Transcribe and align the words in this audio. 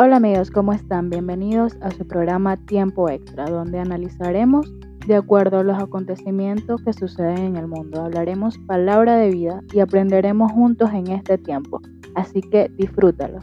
Hola 0.00 0.18
amigos, 0.18 0.52
¿cómo 0.52 0.72
están? 0.72 1.10
Bienvenidos 1.10 1.76
a 1.80 1.90
su 1.90 2.06
programa 2.06 2.56
Tiempo 2.56 3.08
Extra, 3.08 3.46
donde 3.46 3.80
analizaremos 3.80 4.72
de 5.08 5.16
acuerdo 5.16 5.58
a 5.58 5.64
los 5.64 5.76
acontecimientos 5.76 6.80
que 6.84 6.92
suceden 6.92 7.38
en 7.38 7.56
el 7.56 7.66
mundo. 7.66 8.02
Hablaremos 8.02 8.58
palabra 8.58 9.16
de 9.16 9.30
vida 9.30 9.60
y 9.72 9.80
aprenderemos 9.80 10.52
juntos 10.52 10.90
en 10.92 11.08
este 11.08 11.36
tiempo. 11.36 11.80
Así 12.14 12.42
que 12.42 12.68
disfrútalo. 12.68 13.40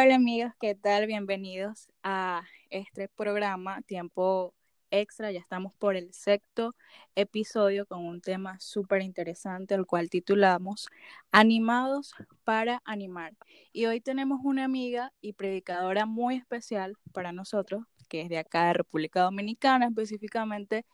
Hola 0.00 0.14
amigos, 0.14 0.52
¿qué 0.60 0.76
tal? 0.76 1.08
Bienvenidos 1.08 1.88
a 2.04 2.44
este 2.70 3.08
programa 3.08 3.82
Tiempo 3.82 4.54
extra, 4.90 5.30
ya 5.32 5.40
estamos 5.40 5.72
por 5.74 5.96
el 5.96 6.12
sexto 6.12 6.74
episodio 7.14 7.86
con 7.86 8.04
un 8.04 8.20
tema 8.20 8.58
súper 8.60 9.02
interesante, 9.02 9.74
el 9.74 9.86
cual 9.86 10.10
titulamos 10.10 10.88
Animados 11.30 12.14
para 12.44 12.82
animar. 12.84 13.34
Y 13.72 13.86
hoy 13.86 14.00
tenemos 14.00 14.40
una 14.44 14.64
amiga 14.64 15.12
y 15.20 15.34
predicadora 15.34 16.06
muy 16.06 16.36
especial 16.36 16.96
para 17.12 17.32
nosotros, 17.32 17.84
que 18.08 18.22
es 18.22 18.28
de 18.28 18.38
acá 18.38 18.68
de 18.68 18.74
República 18.74 19.22
Dominicana, 19.22 19.86
específicamente 19.86 20.84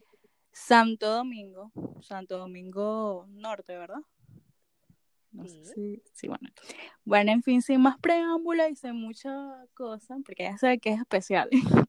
Santo 0.53 1.11
Domingo, 1.11 1.73
Santo 2.01 2.39
Domingo 2.39 3.27
Norte, 3.29 3.77
¿verdad? 3.77 4.03
No 5.35 5.49
sé 5.49 5.65
si, 5.65 6.03
sí, 6.13 6.29
bueno. 6.29 6.49
Bueno, 7.05 7.33
en 7.33 7.43
fin, 7.43 7.61
sin 7.61 7.81
más 7.81 7.99
preámbulos 7.99 8.71
y 8.71 8.77
sin 8.77 8.95
mucha 8.95 9.67
cosa, 9.75 10.17
porque 10.25 10.45
ya 10.45 10.57
sabe 10.57 10.79
que 10.79 10.91
es 10.91 11.01
especial. 11.01 11.49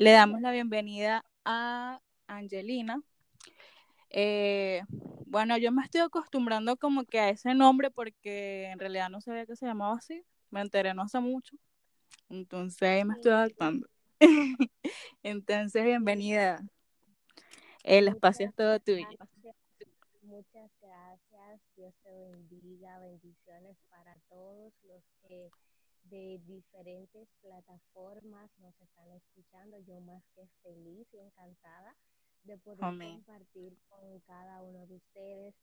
Le 0.00 0.12
damos 0.12 0.40
la 0.40 0.50
bienvenida 0.50 1.26
a 1.44 2.00
Angelina. 2.26 3.02
Eh, 4.08 4.80
bueno, 5.26 5.58
yo 5.58 5.72
me 5.72 5.82
estoy 5.82 6.00
acostumbrando 6.00 6.78
como 6.78 7.04
que 7.04 7.20
a 7.20 7.28
ese 7.28 7.54
nombre 7.54 7.90
porque 7.90 8.70
en 8.70 8.78
realidad 8.78 9.10
no 9.10 9.20
sabía 9.20 9.44
que 9.44 9.56
se 9.56 9.66
llamaba 9.66 9.96
así. 9.98 10.24
Me 10.48 10.62
enteré 10.62 10.94
no 10.94 11.02
hace 11.02 11.20
mucho. 11.20 11.54
Entonces 12.30 12.80
ahí 12.80 13.04
me 13.04 13.12
estoy 13.12 13.32
adaptando. 13.32 13.88
Entonces, 15.22 15.84
bienvenida. 15.84 16.64
El 17.84 18.08
espacio 18.08 18.46
es 18.46 18.54
todo 18.54 18.80
tuyo. 18.80 19.06
Muchas 20.22 20.70
gracias. 20.80 21.60
Dios 21.76 21.92
te 22.02 22.10
bendiga. 22.10 22.98
Bendiciones 23.00 23.76
para 23.90 24.16
todos 24.30 24.72
los 24.84 25.02
que 25.28 25.50
de 26.10 26.40
diferentes 26.46 27.28
plataformas 27.40 28.50
nos 28.58 28.78
están 28.80 29.10
escuchando. 29.12 29.78
Yo 29.86 30.00
más 30.00 30.22
que 30.34 30.46
feliz 30.62 31.06
y 31.12 31.18
encantada 31.18 31.96
de 32.44 32.58
poder 32.58 32.98
compartir 32.98 33.76
con 33.88 34.20
cada 34.20 34.62
uno 34.62 34.86
de 34.86 34.96
ustedes. 34.96 35.54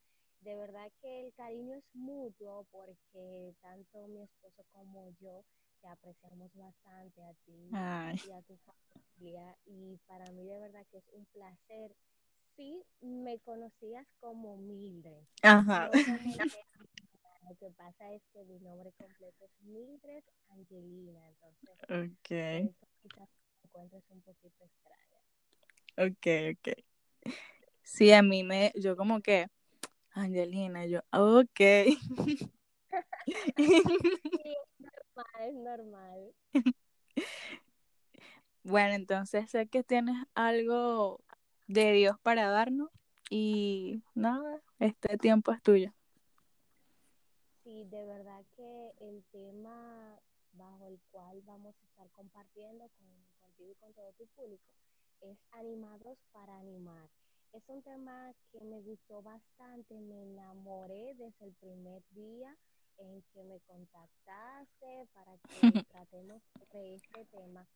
De 0.42 0.56
verdad 0.56 0.92
que 1.02 1.26
el 1.26 1.34
cariño 1.34 1.76
es 1.76 1.84
mutuo 1.94 2.66
porque 2.72 3.54
tanto 3.62 4.08
mi 4.08 4.22
esposo 4.22 4.64
como 4.72 5.10
yo 5.20 5.44
te 5.82 5.88
apreciamos 5.88 6.52
bastante 6.56 7.24
a 7.24 7.34
ti 7.46 7.70
y 7.70 8.32
a 8.32 8.42
tu 8.44 8.58
familia 8.58 9.58
y 9.66 9.98
para 10.08 10.32
mí 10.32 10.46
de 10.46 10.60
verdad 10.60 10.86
que 10.92 11.00
es 11.00 11.10
un 11.12 11.26
placer. 11.34 11.96
Sí, 12.56 12.84
me 13.02 13.40
conocías 13.40 14.08
como 14.20 14.58
Mildred. 14.58 15.24
Ajá. 15.44 15.92
Lo 17.48 17.56
que 17.56 17.70
pasa 17.72 18.12
es 18.12 18.22
que 18.34 18.44
mi 18.44 18.60
nombre 18.60 18.92
completo 18.98 19.46
es 19.46 19.52
Mildred 19.62 20.24
Angelina, 20.50 21.26
entonces 21.30 21.70
okay. 21.84 22.76
quizás 23.02 23.30
me 23.30 23.62
encuentres 23.64 24.04
un 24.10 24.22
poquito 24.22 24.66
extraña. 24.66 25.22
Ok, 25.98 26.58
ok. 26.58 27.34
Sí, 27.84 28.12
a 28.12 28.22
mí 28.22 28.44
me, 28.44 28.74
yo 28.76 28.98
como 28.98 29.22
que, 29.22 29.48
Angelina, 30.12 30.86
yo, 30.88 31.00
ok. 31.12 31.60
sí, 32.18 32.50
es 35.40 35.54
normal, 35.54 35.54
es 35.54 35.56
normal. 35.56 36.36
Bueno, 38.64 38.96
entonces 38.96 39.50
sé 39.50 39.68
que 39.68 39.84
tienes 39.84 40.18
algo 40.36 41.22
de 41.68 41.94
Dios 41.94 42.18
para 42.22 42.50
darnos 42.50 42.90
y 43.30 44.04
nada, 44.14 44.62
este 44.80 45.18
tiempo 45.18 45.54
es 45.54 45.62
tuyo. 45.62 45.94
Sí, 47.68 47.84
de 47.84 48.06
verdad 48.06 48.46
que 48.56 48.94
el 49.02 49.26
tema 49.30 50.18
bajo 50.54 50.88
el 50.88 51.02
cual 51.12 51.42
vamos 51.42 51.76
a 51.76 51.86
estar 51.86 52.10
compartiendo 52.12 52.88
con, 52.98 53.10
contigo 53.42 53.74
y 53.74 53.76
con 53.76 53.94
todo 53.94 54.14
tu 54.14 54.26
público 54.28 54.72
es 55.20 55.38
Animados 55.52 56.18
para 56.32 56.60
Animar. 56.60 57.10
Es 57.52 57.68
un 57.68 57.84
tema 57.84 58.34
que 58.54 58.64
me 58.64 58.80
gustó 58.80 59.22
bastante, 59.22 60.00
me 60.00 60.24
enamoré 60.24 61.14
desde 61.16 61.46
el 61.46 61.54
primer 61.56 62.02
día 62.12 62.56
en 63.00 63.22
que 63.34 63.44
me 63.44 63.60
contactaste 63.60 65.06
para 65.12 65.38
que 65.38 65.50
tratemos 65.92 66.42
de 66.72 66.96
este 66.96 67.26
tema, 67.26 67.68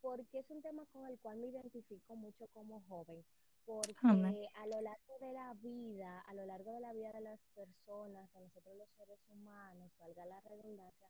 porque 0.00 0.40
es 0.40 0.50
un 0.50 0.60
tema 0.60 0.84
con 0.86 1.06
el 1.06 1.20
cual 1.20 1.36
me 1.36 1.46
identifico 1.46 2.16
mucho 2.16 2.48
como 2.48 2.82
joven 2.88 3.24
porque 3.66 4.48
a 4.54 4.66
lo 4.66 4.80
largo 4.80 5.18
de 5.20 5.32
la 5.32 5.52
vida, 5.54 6.20
a 6.20 6.34
lo 6.34 6.46
largo 6.46 6.72
de 6.72 6.80
la 6.80 6.92
vida 6.92 7.12
de 7.12 7.20
las 7.20 7.40
personas, 7.54 8.34
a 8.34 8.40
nosotros 8.40 8.76
los 8.76 8.88
seres 8.96 9.18
humanos, 9.28 9.90
valga 9.98 10.24
la 10.24 10.40
redundancia, 10.40 11.08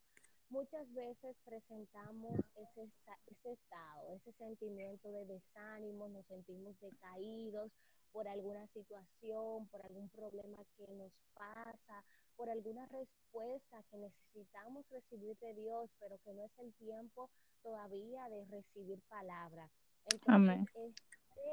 muchas 0.48 0.92
veces 0.94 1.36
presentamos 1.44 2.34
ese, 2.56 2.90
ese 3.26 3.52
estado, 3.52 4.14
ese 4.14 4.32
sentimiento 4.32 5.10
de 5.12 5.26
desánimo, 5.26 6.08
nos 6.08 6.24
sentimos 6.26 6.80
decaídos 6.80 7.70
por 8.12 8.26
alguna 8.26 8.66
situación, 8.68 9.68
por 9.68 9.84
algún 9.84 10.08
problema 10.08 10.56
que 10.78 10.88
nos 10.94 11.12
pasa, 11.34 12.04
por 12.36 12.48
alguna 12.48 12.86
respuesta 12.86 13.82
que 13.90 13.98
necesitamos 13.98 14.88
recibir 14.88 15.36
de 15.38 15.52
Dios, 15.54 15.90
pero 16.00 16.16
que 16.24 16.32
no 16.32 16.42
es 16.42 16.58
el 16.58 16.72
tiempo 16.74 17.28
todavía 17.62 18.26
de 18.30 18.46
recibir 18.46 19.00
palabra. 19.08 19.68
Entonces, 20.06 20.94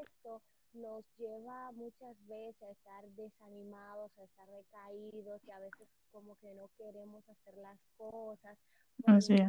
esto 0.02 0.42
nos 0.74 1.06
lleva 1.18 1.72
muchas 1.74 2.16
veces 2.28 2.62
a 2.64 2.72
estar 2.72 3.08
desanimados, 3.12 4.12
a 4.18 4.24
estar 4.24 4.48
recaídos 4.50 5.42
y 5.48 5.52
a 5.52 5.60
veces 5.60 5.88
como 6.12 6.36
que 6.38 6.54
no 6.54 6.70
queremos 6.78 7.28
hacer 7.30 7.56
las 7.58 7.80
cosas 7.98 8.58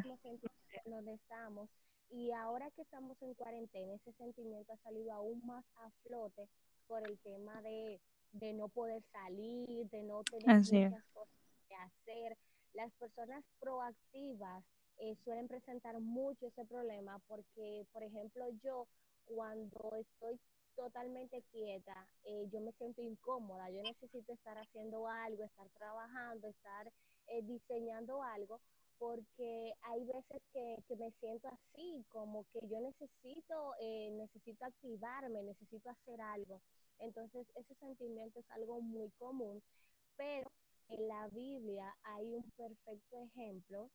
mismo 0.04 0.16
sentimiento 0.18 0.90
donde 0.90 1.14
estamos. 1.14 1.68
Y 2.10 2.30
ahora 2.32 2.70
que 2.72 2.82
estamos 2.82 3.20
en 3.22 3.34
cuarentena, 3.34 3.94
ese 3.94 4.12
sentimiento 4.12 4.72
ha 4.72 4.76
salido 4.78 5.12
aún 5.12 5.40
más 5.44 5.64
a 5.76 5.90
flote 6.02 6.48
por 6.86 7.06
el 7.08 7.18
tema 7.20 7.60
de, 7.62 8.00
de 8.32 8.52
no 8.52 8.68
poder 8.68 9.02
salir, 9.12 9.88
de 9.90 10.02
no 10.02 10.22
tener 10.24 10.56
muchas 10.56 11.04
cosas 11.12 11.34
que 11.68 11.74
hacer. 11.74 12.36
Las 12.74 12.92
personas 12.94 13.44
proactivas 13.58 14.64
eh, 14.98 15.16
suelen 15.24 15.48
presentar 15.48 15.98
mucho 16.00 16.46
ese 16.46 16.64
problema 16.64 17.18
porque, 17.26 17.86
por 17.92 18.02
ejemplo, 18.02 18.48
yo 18.62 18.86
cuando 19.24 19.96
estoy 19.96 20.38
totalmente 20.74 21.42
quieta, 21.52 22.08
eh, 22.24 22.48
yo 22.52 22.60
me 22.60 22.72
siento 22.72 23.02
incómoda, 23.02 23.70
yo 23.70 23.82
necesito 23.82 24.32
estar 24.32 24.56
haciendo 24.58 25.08
algo, 25.08 25.44
estar 25.44 25.68
trabajando, 25.70 26.48
estar 26.48 26.92
eh, 27.28 27.42
diseñando 27.42 28.22
algo, 28.22 28.60
porque 28.98 29.72
hay 29.82 30.04
veces 30.04 30.42
que, 30.52 30.76
que, 30.86 30.96
me 30.96 31.10
siento 31.20 31.48
así, 31.48 32.04
como 32.08 32.44
que 32.52 32.60
yo 32.68 32.80
necesito, 32.80 33.74
eh, 33.80 34.10
necesito 34.12 34.64
activarme, 34.64 35.42
necesito 35.42 35.90
hacer 35.90 36.20
algo. 36.20 36.60
Entonces, 36.98 37.46
ese 37.56 37.74
sentimiento 37.76 38.38
es 38.38 38.50
algo 38.50 38.80
muy 38.80 39.10
común, 39.18 39.62
pero 40.16 40.50
en 40.88 41.08
la 41.08 41.28
Biblia 41.28 41.94
hay 42.04 42.34
un 42.34 42.48
perfecto 42.52 43.18
ejemplo 43.18 43.90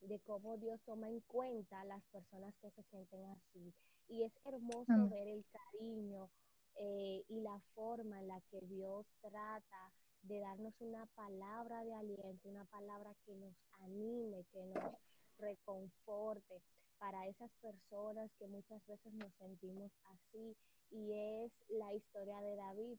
de 0.00 0.20
cómo 0.20 0.56
Dios 0.58 0.80
toma 0.84 1.08
en 1.08 1.20
cuenta 1.20 1.84
las 1.84 2.02
personas 2.04 2.54
que 2.60 2.70
se 2.70 2.82
sienten 2.84 3.24
así. 3.26 3.74
Y 4.08 4.22
es 4.22 4.32
hermoso 4.44 4.92
mm. 4.92 5.08
ver 5.08 5.28
el 5.28 5.44
cariño 5.46 6.28
eh, 6.76 7.24
y 7.28 7.40
la 7.40 7.58
forma 7.74 8.20
en 8.20 8.28
la 8.28 8.40
que 8.50 8.60
Dios 8.62 9.06
trata 9.20 9.92
de 10.22 10.40
darnos 10.40 10.74
una 10.80 11.06
palabra 11.14 11.84
de 11.84 11.94
aliento, 11.94 12.48
una 12.48 12.64
palabra 12.66 13.14
que 13.26 13.34
nos 13.34 13.54
anime, 13.80 14.44
que 14.52 14.64
nos 14.66 14.94
reconforte 15.38 16.62
para 16.98 17.26
esas 17.26 17.50
personas 17.60 18.30
que 18.38 18.46
muchas 18.46 18.84
veces 18.86 19.12
nos 19.12 19.32
sentimos 19.34 19.92
así. 20.04 20.56
Y 20.90 21.12
es 21.12 21.52
la 21.68 21.92
historia 21.92 22.40
de 22.40 22.56
David. 22.56 22.98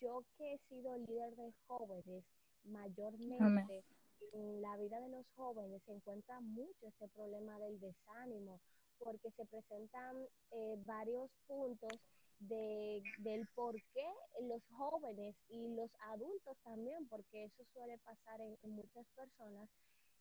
Yo 0.00 0.24
que 0.36 0.54
he 0.54 0.58
sido 0.68 0.96
líder 0.98 1.36
de 1.36 1.52
jóvenes, 1.66 2.24
mayormente 2.64 3.84
en 4.32 4.60
la 4.60 4.76
vida 4.76 5.00
de 5.00 5.08
los 5.08 5.26
jóvenes 5.36 5.82
se 5.84 5.92
encuentra 5.92 6.40
mucho 6.40 6.86
este 6.86 7.08
problema 7.08 7.58
del 7.58 7.78
desánimo, 7.80 8.60
porque 8.98 9.30
se 9.32 9.44
presentan 9.46 10.16
eh, 10.52 10.76
varios 10.84 11.30
puntos 11.46 12.00
de, 12.38 13.02
del 13.18 13.46
por 13.54 13.74
qué 13.94 14.06
los 14.42 14.62
jóvenes 14.76 15.34
y 15.48 15.74
los 15.74 15.90
adultos 16.12 16.56
también, 16.64 17.08
porque 17.08 17.44
eso 17.44 17.64
suele 17.72 17.98
pasar 17.98 18.40
en, 18.40 18.56
muchas 18.70 19.06
personas, 19.14 19.68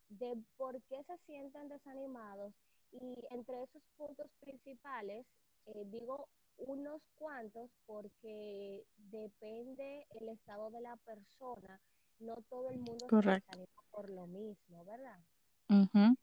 de 0.10 0.38
por 0.58 0.82
qué 0.84 1.04
se 1.04 1.18
sienten 1.26 1.68
desanimados 1.68 2.54
y 2.92 3.16
entre 3.32 3.64
esos 3.64 3.82
puntos 3.98 4.30
principales, 4.40 5.26
eh, 5.66 5.84
digo 5.88 6.28
unos 6.58 7.02
cuantos 7.16 7.70
porque 7.86 8.86
depende 8.98 10.06
el 10.22 10.30
estado 10.30 10.70
de 10.72 10.82
la 10.82 10.96
persona 10.98 11.82
No 12.20 12.36
todo 12.50 12.70
el 12.70 12.78
mundo 12.80 13.08
Correcto. 13.10 13.52
se 13.52 13.58
desanima 13.58 13.82
por 13.92 14.10
lo 14.10 14.26
mismo, 14.28 14.86
¿verdad? 14.86 15.20
Ujú, 15.70 16.16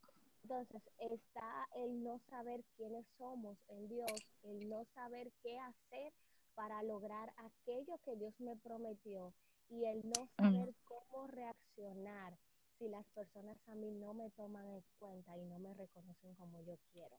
Entonces 0.52 0.82
está 0.98 1.66
el 1.76 2.04
no 2.04 2.20
saber 2.28 2.62
quiénes 2.76 3.06
somos 3.16 3.56
en 3.68 3.88
Dios, 3.88 4.12
el 4.42 4.68
no 4.68 4.84
saber 4.94 5.32
qué 5.42 5.58
hacer 5.58 6.12
para 6.54 6.82
lograr 6.82 7.32
aquello 7.38 7.98
que 8.04 8.16
Dios 8.16 8.34
me 8.38 8.54
prometió 8.56 9.32
y 9.70 9.86
el 9.86 10.02
no 10.04 10.26
mm, 10.26 10.28
saber 10.36 10.74
cómo 10.84 11.26
reaccionar 11.28 12.36
si 12.78 12.86
las 12.90 13.06
personas 13.14 13.56
a 13.66 13.74
mí 13.76 13.92
no 13.92 14.12
me 14.12 14.28
toman 14.28 14.68
en 14.68 14.84
cuenta 14.98 15.38
y 15.38 15.44
no 15.46 15.58
me 15.58 15.72
reconocen 15.72 16.34
como 16.34 16.60
yo 16.60 16.76
quiero. 16.92 17.16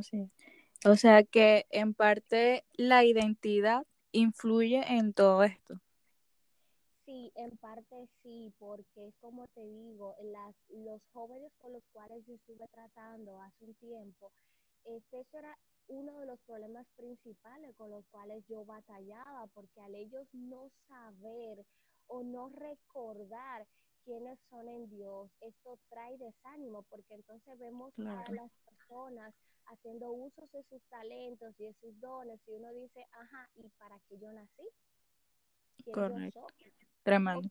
es. 0.00 0.28
O 0.84 0.96
sea 0.96 1.22
que 1.22 1.66
en 1.70 1.94
parte 1.94 2.64
la 2.72 3.04
identidad 3.04 3.86
influye 4.10 4.82
en 4.92 5.12
todo 5.12 5.44
esto. 5.44 5.80
Sí, 7.06 7.32
en 7.36 7.56
parte 7.58 8.08
sí, 8.22 8.52
porque 8.58 9.08
es 9.08 9.14
como 9.20 9.48
te 9.48 9.62
digo, 9.62 10.16
las, 10.24 10.56
los 10.70 11.00
jóvenes 11.12 11.52
con 11.58 11.72
los 11.72 11.84
cuales 11.92 12.26
yo 12.26 12.34
estuve 12.34 12.68
tratando 12.68 13.40
hace 13.40 13.64
un 13.64 13.74
tiempo, 13.76 14.32
este, 14.84 15.20
eso 15.20 15.38
era 15.38 15.56
uno 15.88 16.18
de 16.18 16.26
los 16.26 16.40
problemas 16.42 16.86
principales 16.96 17.76
con 17.76 17.90
los 17.90 18.04
cuales 18.08 18.44
yo 18.48 18.64
batallaba, 18.64 19.46
porque 19.54 19.80
al 19.82 19.94
ellos 19.94 20.26
no 20.32 20.68
saber 20.88 21.64
o 22.08 22.24
no 22.24 22.50
recordar 22.50 23.66
quiénes 24.04 24.38
son 24.50 24.68
en 24.68 24.88
Dios, 24.90 25.30
esto 25.42 25.78
trae 25.90 26.18
desánimo, 26.18 26.82
porque 26.90 27.14
entonces 27.14 27.58
vemos 27.58 27.94
a 28.04 28.32
las 28.32 28.50
personas 28.64 29.34
haciendo 29.66 30.10
usos 30.12 30.50
de 30.52 30.64
sus 30.64 30.82
talentos 30.90 31.54
y 31.58 31.66
de 31.66 31.74
sus 31.80 32.00
dones, 32.00 32.40
y 32.48 32.52
uno 32.52 32.72
dice, 32.72 33.06
ajá, 33.12 33.48
¿y 33.56 33.68
para 33.78 33.98
qué 34.08 34.18
yo 34.18 34.32
nací? 34.32 34.68
¿Quién 35.84 35.96
yo 36.04 36.14
Correcto. 36.14 36.40
soy? 36.40 36.72
Tremendo. 37.06 37.48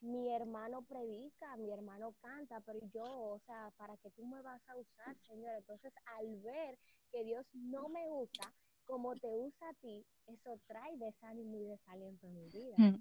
Mi 0.00 0.30
hermano 0.32 0.82
predica, 0.82 1.56
mi 1.56 1.72
hermano 1.72 2.14
canta, 2.20 2.60
pero 2.60 2.78
yo, 2.92 3.04
o 3.04 3.40
sea, 3.46 3.70
¿para 3.76 3.96
qué 3.96 4.10
tú 4.10 4.26
me 4.26 4.40
vas 4.42 4.60
a 4.68 4.76
usar, 4.76 5.16
Señor? 5.26 5.54
Entonces, 5.56 5.92
al 6.18 6.36
ver 6.42 6.78
que 7.10 7.24
Dios 7.24 7.44
no 7.54 7.88
me 7.88 8.06
usa 8.10 8.52
como 8.86 9.14
te 9.16 9.28
usa 9.28 9.68
a 9.70 9.74
ti, 9.74 10.04
eso 10.26 10.60
trae 10.66 10.96
desánimo 10.98 11.56
y 11.58 11.64
desaliento 11.64 12.26
en 12.26 12.34
mi 12.34 12.48
vida. 12.50 12.76
Mm, 12.78 12.96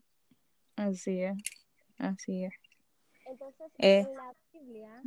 Así 0.77 1.21
es, 1.21 1.35
así 1.97 2.45
es. 2.45 2.53
Entonces, 3.25 3.71
Eh, 3.79 3.99
en 4.07 4.15
la 4.15 4.33
Biblia, 4.53 5.03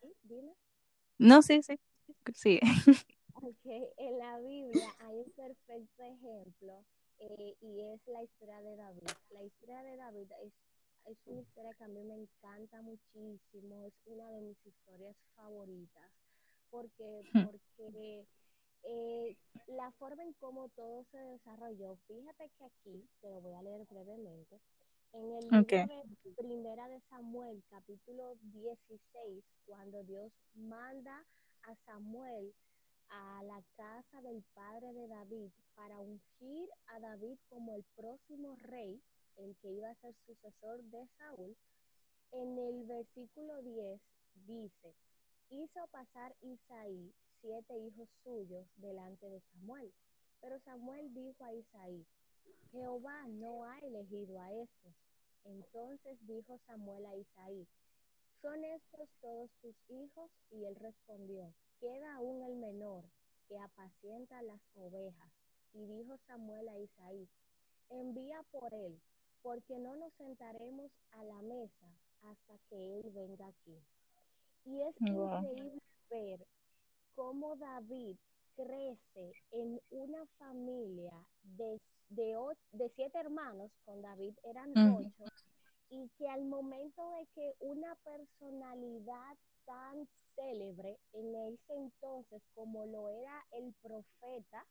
¿sí? 0.00 0.12
Dime. 0.24 0.52
no, 1.18 1.42
sí, 1.42 1.62
sí, 1.62 1.78
sí. 2.34 2.60
Ok, 3.34 3.66
en 3.98 4.18
la 4.18 4.38
Biblia 4.40 4.94
hay 4.98 5.16
un 5.18 5.30
perfecto 5.32 6.02
ejemplo 6.04 6.84
eh, 7.18 7.56
y 7.60 7.80
es 7.82 8.00
la 8.06 8.22
historia 8.22 8.60
de 8.60 8.76
David. 8.76 9.08
La 9.30 9.42
historia 9.42 9.82
de 9.82 9.96
David 9.96 10.30
es, 10.44 10.52
es 11.06 11.18
una 11.26 11.40
historia 11.40 11.74
que 11.74 11.84
a 11.84 11.88
mí 11.88 12.04
me 12.04 12.14
encanta 12.14 12.82
muchísimo, 12.82 13.84
es 13.84 13.94
una 14.06 14.30
de 14.30 14.40
mis 14.40 14.66
historias 14.66 15.16
favoritas, 15.34 16.10
porque, 16.70 17.22
porque 17.32 18.26
eh, 18.82 19.36
la 19.68 19.90
forma 19.92 20.22
en 20.22 20.32
cómo 20.34 20.68
todo 20.70 21.04
se 21.10 21.18
desarrolló, 21.18 21.96
fíjate 22.06 22.50
que 22.58 22.64
aquí, 22.64 23.08
te 23.20 23.30
lo 23.30 23.40
voy 23.40 23.54
a 23.54 23.62
leer 23.62 23.84
brevemente, 23.86 24.60
en 25.12 25.32
el 25.32 25.48
libro 25.48 25.64
de 25.64 26.34
Primera 26.36 26.88
de 26.88 27.00
Samuel, 27.08 27.62
capítulo 27.70 28.34
16, 28.42 29.44
cuando 29.64 30.02
Dios 30.04 30.32
manda 30.54 31.24
a 31.62 31.74
Samuel 31.86 32.52
a 33.08 33.42
la 33.44 33.62
casa 33.76 34.20
del 34.22 34.42
padre 34.54 34.92
de 34.92 35.08
David 35.08 35.50
para 35.74 36.00
ungir 36.00 36.68
a 36.86 37.00
David 37.00 37.38
como 37.48 37.74
el 37.74 37.84
próximo 37.94 38.56
rey, 38.56 39.00
el 39.36 39.56
que 39.56 39.70
iba 39.70 39.90
a 39.90 39.94
ser 39.96 40.14
sucesor 40.26 40.82
de 40.84 41.06
Saúl, 41.18 41.56
en 42.32 42.58
el 42.58 42.84
versículo 42.86 43.62
10 43.62 44.00
dice, 44.46 44.94
hizo 45.50 45.86
pasar 45.88 46.34
Isaí 46.42 47.14
siete 47.40 47.76
hijos 47.78 48.08
suyos 48.22 48.66
delante 48.76 49.28
de 49.28 49.40
Samuel. 49.52 49.92
Pero 50.40 50.58
Samuel 50.60 51.12
dijo 51.14 51.44
a 51.44 51.52
Isaí, 51.52 52.06
Jehová 52.72 53.26
no 53.28 53.64
ha 53.64 53.78
elegido 53.78 54.40
a 54.40 54.52
estos. 54.52 54.94
Entonces 55.44 56.18
dijo 56.26 56.58
Samuel 56.66 57.06
a 57.06 57.16
Isaí, 57.16 57.66
¿son 58.42 58.64
estos 58.64 59.08
todos 59.20 59.50
tus 59.60 59.76
hijos? 59.88 60.30
Y 60.50 60.64
él 60.64 60.74
respondió, 60.76 61.54
queda 61.80 62.14
aún 62.16 62.42
el 62.42 62.56
menor 62.56 63.04
que 63.48 63.58
apacienta 63.58 64.42
las 64.42 64.60
ovejas. 64.74 65.30
Y 65.74 65.86
dijo 65.86 66.16
Samuel 66.26 66.68
a 66.68 66.78
Isaí, 66.78 67.28
envía 67.90 68.42
por 68.50 68.72
él, 68.74 69.00
porque 69.42 69.78
no 69.78 69.96
nos 69.96 70.12
sentaremos 70.14 70.90
a 71.12 71.24
la 71.24 71.42
mesa 71.42 71.86
hasta 72.22 72.58
que 72.70 73.00
él 73.00 73.10
venga 73.10 73.46
aquí. 73.48 73.78
Y 74.64 74.82
es 74.82 74.96
Wow. 75.00 75.10
increíble 75.10 75.80
ver 76.10 76.46
cómo 77.14 77.56
David 77.56 78.16
crece 78.56 79.36
en 79.52 79.80
una 79.90 80.26
familia 80.38 81.12
de, 81.42 81.80
de, 82.08 82.34
de 82.72 82.88
siete 82.96 83.18
hermanos, 83.18 83.70
con 83.84 84.02
David 84.02 84.34
eran 84.44 84.76
ocho, 84.82 85.24
y 85.90 86.08
que 86.18 86.28
al 86.28 86.44
momento 86.44 87.02
de 87.10 87.26
que 87.34 87.54
una 87.60 87.94
personalidad 87.96 89.36
tan 89.64 90.08
célebre 90.34 90.98
en 91.12 91.34
ese 91.34 91.74
entonces 91.74 92.42
como 92.54 92.86
lo 92.86 93.08
era 93.08 93.44
el 93.52 93.72
profeta, 93.82 94.66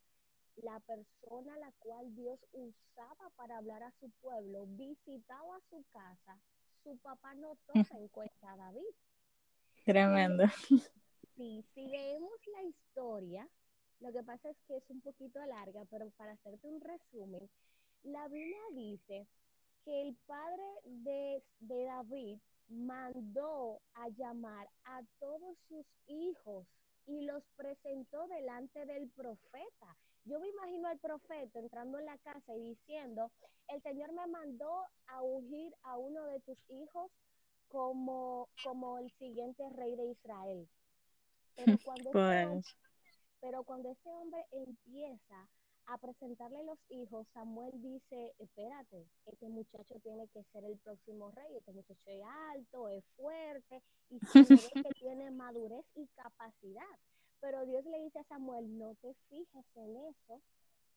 la 0.58 0.80
persona 0.82 1.54
a 1.56 1.60
la 1.60 1.72
cual 1.80 2.16
Dios 2.16 2.40
usaba 2.54 3.30
para 3.36 3.58
hablar 3.58 3.84
a 3.84 3.92
su 4.00 4.10
pueblo, 4.22 4.66
visitaba 4.68 5.60
su 5.70 5.84
casa, 5.92 6.40
su 6.84 6.98
papá 7.00 7.34
no 7.36 7.58
toma 7.66 7.88
en 7.92 8.08
cuenta 8.10 8.54
a 8.54 8.58
David. 8.58 8.96
Tremendo. 9.84 10.46
Sí, 11.36 11.66
si 11.74 11.88
leemos 11.88 12.40
la 12.54 12.64
historia, 12.64 13.48
lo 14.00 14.12
que 14.12 14.24
pasa 14.24 14.50
es 14.50 14.58
que 14.68 14.78
es 14.78 14.90
un 14.90 15.02
poquito 15.02 15.40
larga, 15.46 15.84
pero 15.90 16.10
para 16.12 16.34
hacerte 16.34 16.68
un 16.68 16.82
resumen, 16.82 17.50
la 18.04 18.28
Biblia 18.28 18.62
dice 18.74 19.28
que 19.86 20.02
el 20.02 20.16
padre 20.26 20.64
de, 20.84 21.44
de 21.60 21.86
David 21.86 22.40
mandó 22.70 23.80
a 23.94 24.10
llamar 24.10 24.68
a 24.86 25.02
todos 25.20 25.58
sus 25.70 25.86
hijos 26.08 26.68
y 27.06 27.22
los 27.22 27.44
presentó 27.56 28.28
delante 28.28 28.86
del 28.86 29.10
profeta. 29.12 29.98
Yo 30.26 30.40
me 30.40 30.50
imagino 30.50 30.88
al 30.88 31.00
profeta 31.00 31.60
entrando 31.60 32.00
en 32.00 32.06
la 32.08 32.18
casa 32.18 32.56
y 32.56 32.70
diciendo, 32.70 33.32
el 33.68 33.82
Señor 33.84 34.12
me 34.14 34.26
mandó 34.28 34.86
a 35.08 35.22
ungir 35.22 35.74
a 35.84 35.98
uno 35.98 36.26
de 36.26 36.40
tus 36.42 36.58
hijos 36.70 37.12
como, 37.68 38.50
como 38.64 38.98
el 38.98 39.12
siguiente 39.20 39.64
rey 39.70 39.96
de 39.96 40.06
Israel. 40.06 40.68
Pero 41.56 41.78
cuando, 41.84 42.16
este 42.16 42.44
hombre, 42.44 42.64
Pues, 42.64 42.78
pero 43.40 43.64
cuando 43.64 43.92
ese 43.92 44.10
hombre 44.10 44.46
empieza 44.52 45.48
a 45.88 45.98
presentarle 45.98 46.64
los 46.64 46.80
hijos, 46.90 47.28
Samuel 47.34 47.72
dice, 47.82 48.34
espérate, 48.40 49.06
este 49.26 49.48
muchacho 49.50 50.00
tiene 50.02 50.28
que 50.30 50.44
ser 50.52 50.64
el 50.66 50.78
próximo 50.80 51.32
rey, 51.32 51.58
este 51.58 51.72
muchacho 51.74 52.02
es 52.06 52.24
alto, 52.54 52.90
es 52.90 53.04
fuerte 53.16 53.82
y 54.10 54.20
que 54.84 54.94
tiene 55.00 55.32
madurez 55.32 55.86
y 55.96 56.08
capacidad. 56.16 57.00
Pero 57.40 57.66
Dios 57.66 57.86
le 57.86 58.02
dice 58.04 58.20
a 58.20 58.24
Samuel, 58.24 58.78
no 58.78 58.96
te 58.96 59.14
fijes 59.30 59.66
en 59.76 59.96
eso, 60.08 60.42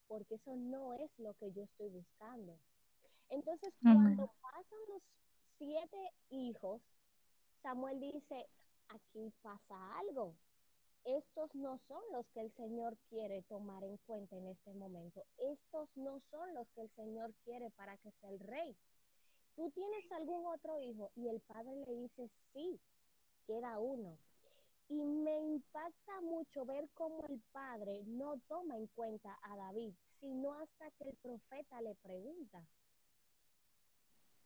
porque 0.07 0.35
eso 0.35 0.55
no 0.55 0.93
es 0.95 1.11
lo 1.19 1.33
que 1.35 1.51
yo 1.51 1.63
estoy 1.63 1.89
buscando. 1.89 2.57
Entonces, 3.29 3.71
cuando 3.83 4.31
pasan 4.41 4.79
los 4.87 5.03
siete 5.59 6.11
hijos, 6.29 6.81
Samuel 7.61 7.99
dice, 7.99 8.47
aquí 8.87 9.31
pasa 9.43 9.99
algo. 9.99 10.33
Estos 11.05 11.53
no 11.55 11.79
son 11.87 12.01
los 12.11 12.25
que 12.27 12.41
el 12.41 12.51
Señor 12.55 12.97
quiere 13.09 13.41
tomar 13.43 13.83
en 13.83 13.97
cuenta 14.05 14.35
en 14.35 14.47
este 14.47 14.73
momento. 14.73 15.23
Estos 15.37 15.89
no 15.95 16.19
son 16.31 16.53
los 16.53 16.67
que 16.69 16.81
el 16.81 16.89
Señor 16.95 17.33
quiere 17.45 17.69
para 17.71 17.97
que 17.97 18.11
sea 18.19 18.29
el 18.29 18.39
rey. 18.39 18.75
¿Tú 19.55 19.69
tienes 19.71 20.11
algún 20.11 20.45
otro 20.45 20.79
hijo? 20.79 21.11
Y 21.15 21.27
el 21.27 21.39
padre 21.41 21.75
le 21.85 21.93
dice, 21.93 22.29
sí, 22.53 22.79
queda 23.47 23.79
uno. 23.79 24.17
Y 24.89 24.95
me 25.03 25.37
impacta 25.39 26.21
mucho 26.21 26.65
ver 26.65 26.89
cómo 26.93 27.25
el 27.27 27.39
padre 27.51 28.03
no 28.05 28.39
toma 28.47 28.77
en 28.77 28.87
cuenta 28.87 29.37
a 29.41 29.55
David, 29.55 29.93
sino 30.19 30.53
hasta 30.53 30.91
que 30.91 31.09
el 31.09 31.15
profeta 31.17 31.81
le 31.81 31.95
pregunta. 31.95 32.63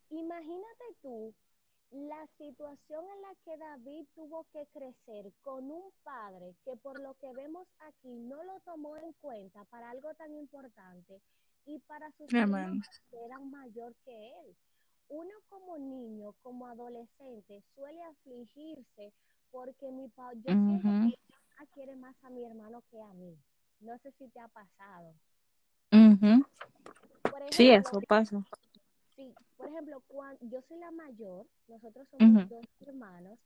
Imagínate 0.09 0.83
tú 1.01 1.33
la 1.93 2.27
situación 2.37 3.05
en 3.05 3.21
la 3.21 3.35
que 3.45 3.57
David 3.57 4.05
tuvo 4.15 4.45
que 4.51 4.65
crecer 4.73 5.31
con 5.41 5.69
un 5.69 5.83
padre 6.03 6.55
que 6.65 6.75
por 6.77 6.99
lo 6.99 7.13
que 7.15 7.31
vemos 7.33 7.67
aquí 7.79 8.09
no 8.09 8.43
lo 8.43 8.59
tomó 8.61 8.97
en 8.97 9.13
cuenta 9.21 9.63
para 9.65 9.91
algo 9.91 10.13
tan 10.15 10.33
importante 10.35 11.21
y 11.65 11.77
para 11.79 12.11
sus 12.13 12.33
hermanos 12.33 12.87
que 13.11 13.23
eran 13.23 13.49
mayor 13.51 13.93
que 14.05 14.29
él. 14.29 14.55
Uno 15.09 15.31
como 15.49 15.77
niño, 15.77 16.33
como 16.41 16.65
adolescente, 16.67 17.61
suele 17.75 18.01
afligirse 18.03 19.13
porque 19.51 19.91
mi 19.91 20.07
pa 20.09 20.33
yo 20.33 20.51
siento 20.51 20.89
que 21.11 21.17
papá 21.27 21.71
quiere 21.73 21.95
más 21.95 22.15
a 22.23 22.29
mi 22.31 22.43
hermano 22.43 22.81
que 22.89 22.99
a 23.01 23.13
mí. 23.13 23.37
No 23.81 23.97
sé 23.99 24.11
si 24.17 24.27
te 24.29 24.39
ha 24.39 24.47
pasado. 24.47 25.13
Sí, 27.51 27.69
eso 27.69 28.01
pasa. 28.07 28.43
Sí, 29.15 29.33
por 29.57 29.67
ejemplo, 29.67 30.01
cuando 30.07 30.45
yo 30.47 30.61
soy 30.63 30.79
la 30.79 30.91
mayor, 30.91 31.45
nosotros 31.67 32.07
somos 32.09 32.49
dos 32.49 32.65
hermanos, 32.81 33.39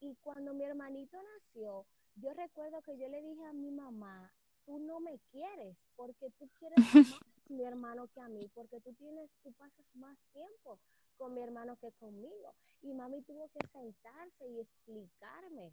y 0.00 0.16
cuando 0.16 0.52
mi 0.52 0.64
hermanito 0.64 1.16
nació, 1.22 1.86
yo 2.16 2.32
recuerdo 2.34 2.82
que 2.82 2.98
yo 2.98 3.08
le 3.08 3.22
dije 3.22 3.44
a 3.44 3.52
mi 3.52 3.70
mamá, 3.70 4.32
tú 4.66 4.78
no 4.80 5.00
me 5.00 5.18
quieres, 5.30 5.76
porque 5.96 6.30
tú 6.38 6.48
quieres 6.58 6.76
más 7.12 7.12
a 7.12 7.52
mi 7.52 7.64
hermano 7.64 8.08
que 8.08 8.20
a 8.20 8.28
mí, 8.28 8.50
porque 8.54 8.80
tú 8.80 8.92
tienes, 8.94 9.30
tú 9.42 9.52
pasas 9.52 9.86
más 9.94 10.18
tiempo 10.32 10.80
con 11.16 11.34
mi 11.34 11.42
hermano 11.42 11.76
que 11.76 11.92
conmigo. 11.92 12.54
Y 12.82 12.92
mami 12.94 13.22
tuvo 13.22 13.48
que 13.48 13.66
sentarse 13.68 14.48
y 14.48 14.60
explicarme. 14.60 15.72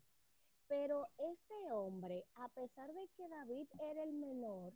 Pero 0.68 1.08
este 1.18 1.72
hombre, 1.72 2.24
a 2.36 2.48
pesar 2.50 2.94
de 2.94 3.08
que 3.18 3.28
David 3.28 3.68
era 3.80 4.04
el 4.04 4.14
menor 4.14 4.74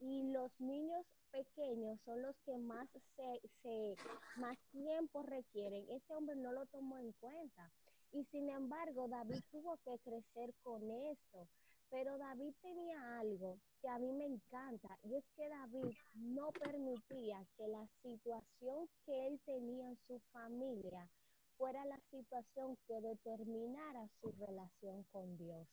y 0.00 0.30
los 0.32 0.50
niños 0.58 1.04
pequeños 1.30 1.98
son 2.04 2.22
los 2.22 2.36
que 2.46 2.56
más 2.58 2.88
se, 3.16 3.40
se 3.62 3.96
más 4.36 4.56
tiempo 4.70 5.22
requieren, 5.22 5.84
este 5.90 6.14
hombre 6.14 6.36
no 6.36 6.52
lo 6.52 6.66
tomó 6.66 6.98
en 6.98 7.12
cuenta. 7.20 7.70
Y 8.12 8.24
sin 8.30 8.48
embargo, 8.48 9.08
David 9.08 9.40
tuvo 9.50 9.76
que 9.84 9.98
crecer 10.04 10.54
con 10.62 10.88
esto. 10.90 11.48
Pero 11.90 12.16
David 12.18 12.52
tenía 12.60 13.18
algo 13.18 13.58
que 13.80 13.88
a 13.88 13.98
mí 13.98 14.12
me 14.12 14.24
encanta 14.24 14.98
y 15.04 15.14
es 15.14 15.24
que 15.36 15.48
David 15.48 15.94
no 16.14 16.50
permitía 16.52 17.44
que 17.56 17.68
la 17.68 17.86
situación 18.02 18.88
que 19.06 19.28
él 19.28 19.40
tenía 19.44 19.88
en 19.88 19.98
su 20.08 20.18
familia 20.32 21.08
fuera 21.56 21.84
la 21.84 22.00
situación 22.10 22.76
que 22.88 23.00
determinara 23.00 24.08
su 24.20 24.32
relación 24.32 25.04
con 25.12 25.36
Dios. 25.36 25.68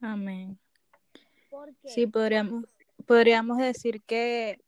Amén. 0.00 0.58
Sí, 1.86 2.06
podríamos, 2.06 2.64
podríamos 3.06 3.58
decir 3.58 4.02
que, 4.02 4.60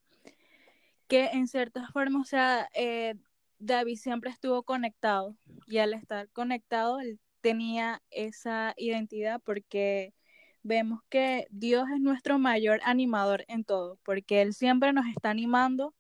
que 1.09 1.27
en 1.27 1.47
ciertas 1.49 1.91
formas, 1.93 2.23
o 2.23 2.25
sea, 2.25 2.69
eh, 2.75 3.15
David 3.59 3.97
siempre 3.97 4.31
estuvo 4.31 4.63
conectado 4.65 5.37
y 5.67 5.79
al 5.79 5.95
estar 5.95 6.29
conectado, 6.31 7.01
él 7.01 7.21
tenía 7.41 8.03
esa 8.11 8.75
identidad 8.77 9.41
porque 9.45 10.15
vemos 10.63 11.01
que 11.09 11.47
Dios 11.51 11.85
es 11.95 12.01
nuestro 12.01 12.39
mayor 12.39 12.81
animador 12.85 13.45
en 13.49 13.65
todo, 13.65 13.99
porque 14.05 14.43
Él 14.43 14.55
siempre 14.55 14.93
nos 14.93 15.07
está 15.07 15.31
animando 15.31 15.95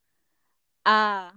a, 0.84 1.34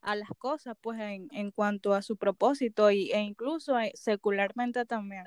a 0.00 0.16
las 0.16 0.30
cosas, 0.38 0.76
pues 0.80 1.00
en, 1.00 1.28
en, 1.32 1.50
cuanto 1.50 1.94
a 1.94 2.02
su 2.02 2.16
propósito 2.16 2.90
y, 2.90 3.10
e 3.12 3.20
incluso 3.20 3.78
eh, 3.78 3.92
secularmente 3.94 4.84
también. 4.84 5.24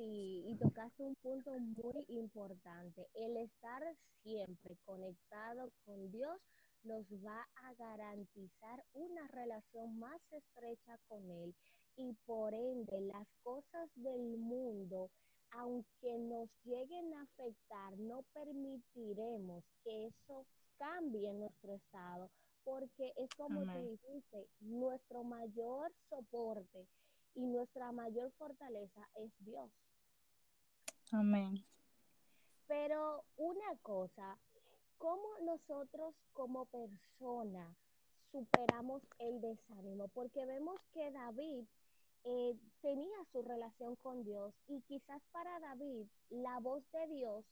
Sí, 0.00 0.44
y 0.46 0.56
tocaste 0.56 1.02
un 1.02 1.14
punto 1.16 1.50
muy 1.58 2.06
importante. 2.08 3.06
El 3.12 3.36
estar 3.36 3.82
siempre 4.22 4.74
conectado 4.86 5.70
con 5.84 6.10
Dios 6.10 6.40
nos 6.84 7.04
va 7.22 7.46
a 7.56 7.74
garantizar 7.74 8.82
una 8.94 9.28
relación 9.28 9.98
más 9.98 10.18
estrecha 10.30 10.96
con 11.06 11.30
Él 11.30 11.54
y 11.96 12.14
por 12.24 12.54
ende 12.54 13.02
las 13.02 13.28
cosas 13.42 13.90
del 13.94 14.38
mundo, 14.38 15.10
aunque 15.50 16.16
nos 16.18 16.48
lleguen 16.64 17.12
a 17.12 17.20
afectar, 17.24 17.98
no 17.98 18.22
permitiremos 18.32 19.62
que 19.84 20.06
eso 20.06 20.46
cambie 20.78 21.30
nuestro 21.34 21.74
estado, 21.74 22.30
porque 22.64 23.12
es 23.16 23.28
como 23.36 23.64
tú 23.64 23.78
dijiste, 23.82 24.48
nuestro 24.60 25.24
mayor 25.24 25.92
soporte 26.08 26.88
y 27.34 27.44
nuestra 27.44 27.92
mayor 27.92 28.32
fortaleza 28.38 29.06
es 29.14 29.30
Dios. 29.40 29.70
Amén. 31.12 31.64
Pero 32.68 33.24
una 33.36 33.76
cosa, 33.82 34.38
¿cómo 34.98 35.28
nosotros 35.42 36.14
como 36.32 36.66
personas 36.66 37.76
superamos 38.30 39.02
el 39.18 39.40
desánimo? 39.40 40.08
Porque 40.08 40.46
vemos 40.46 40.80
que 40.92 41.10
David 41.10 41.64
eh, 42.24 42.56
tenía 42.80 43.24
su 43.32 43.42
relación 43.42 43.96
con 43.96 44.22
Dios 44.22 44.54
y 44.68 44.80
quizás 44.82 45.20
para 45.32 45.58
David 45.60 46.06
la 46.28 46.60
voz 46.60 46.84
de 46.92 47.06
Dios 47.08 47.44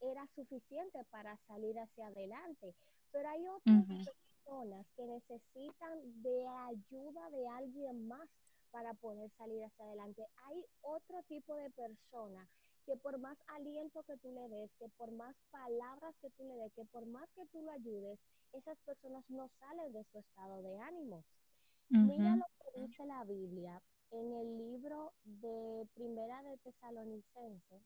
era 0.00 0.26
suficiente 0.34 1.04
para 1.10 1.36
salir 1.46 1.78
hacia 1.78 2.08
adelante, 2.08 2.74
pero 3.12 3.28
hay 3.28 3.46
otras 3.46 3.86
personas 3.86 4.86
que 4.96 5.06
necesitan 5.06 6.22
de 6.22 6.48
ayuda 6.48 7.30
de 7.30 7.48
alguien 7.48 8.08
más 8.08 8.28
para 8.70 8.92
poder 8.94 9.30
salir 9.38 9.62
hacia 9.64 9.84
adelante. 9.84 10.26
Hay 10.46 10.64
otro 10.82 11.22
tipo 11.28 11.54
de 11.54 11.70
persona 11.70 12.48
que 12.86 12.96
por 12.96 13.18
más 13.18 13.38
aliento 13.48 14.02
que 14.04 14.16
tú 14.18 14.30
le 14.32 14.48
des, 14.48 14.70
que 14.78 14.88
por 14.96 15.10
más 15.12 15.34
palabras 15.50 16.14
que 16.20 16.30
tú 16.30 16.44
le 16.44 16.54
des, 16.56 16.72
que 16.74 16.84
por 16.86 17.06
más 17.06 17.28
que 17.34 17.46
tú 17.46 17.62
lo 17.62 17.70
ayudes, 17.72 18.18
esas 18.52 18.78
personas 18.80 19.24
no 19.30 19.48
salen 19.60 19.92
de 19.92 20.04
su 20.12 20.18
estado 20.18 20.62
de 20.62 20.78
ánimo. 20.80 21.24
Mira 21.88 22.36
lo 22.36 22.46
que 22.58 22.80
dice 22.80 23.04
la 23.06 23.24
Biblia 23.24 23.80
en 24.10 24.32
el 24.32 24.58
libro 24.58 25.12
de 25.24 25.86
Primera 25.94 26.42
de 26.42 26.56
Tesalonicense, 26.58 27.80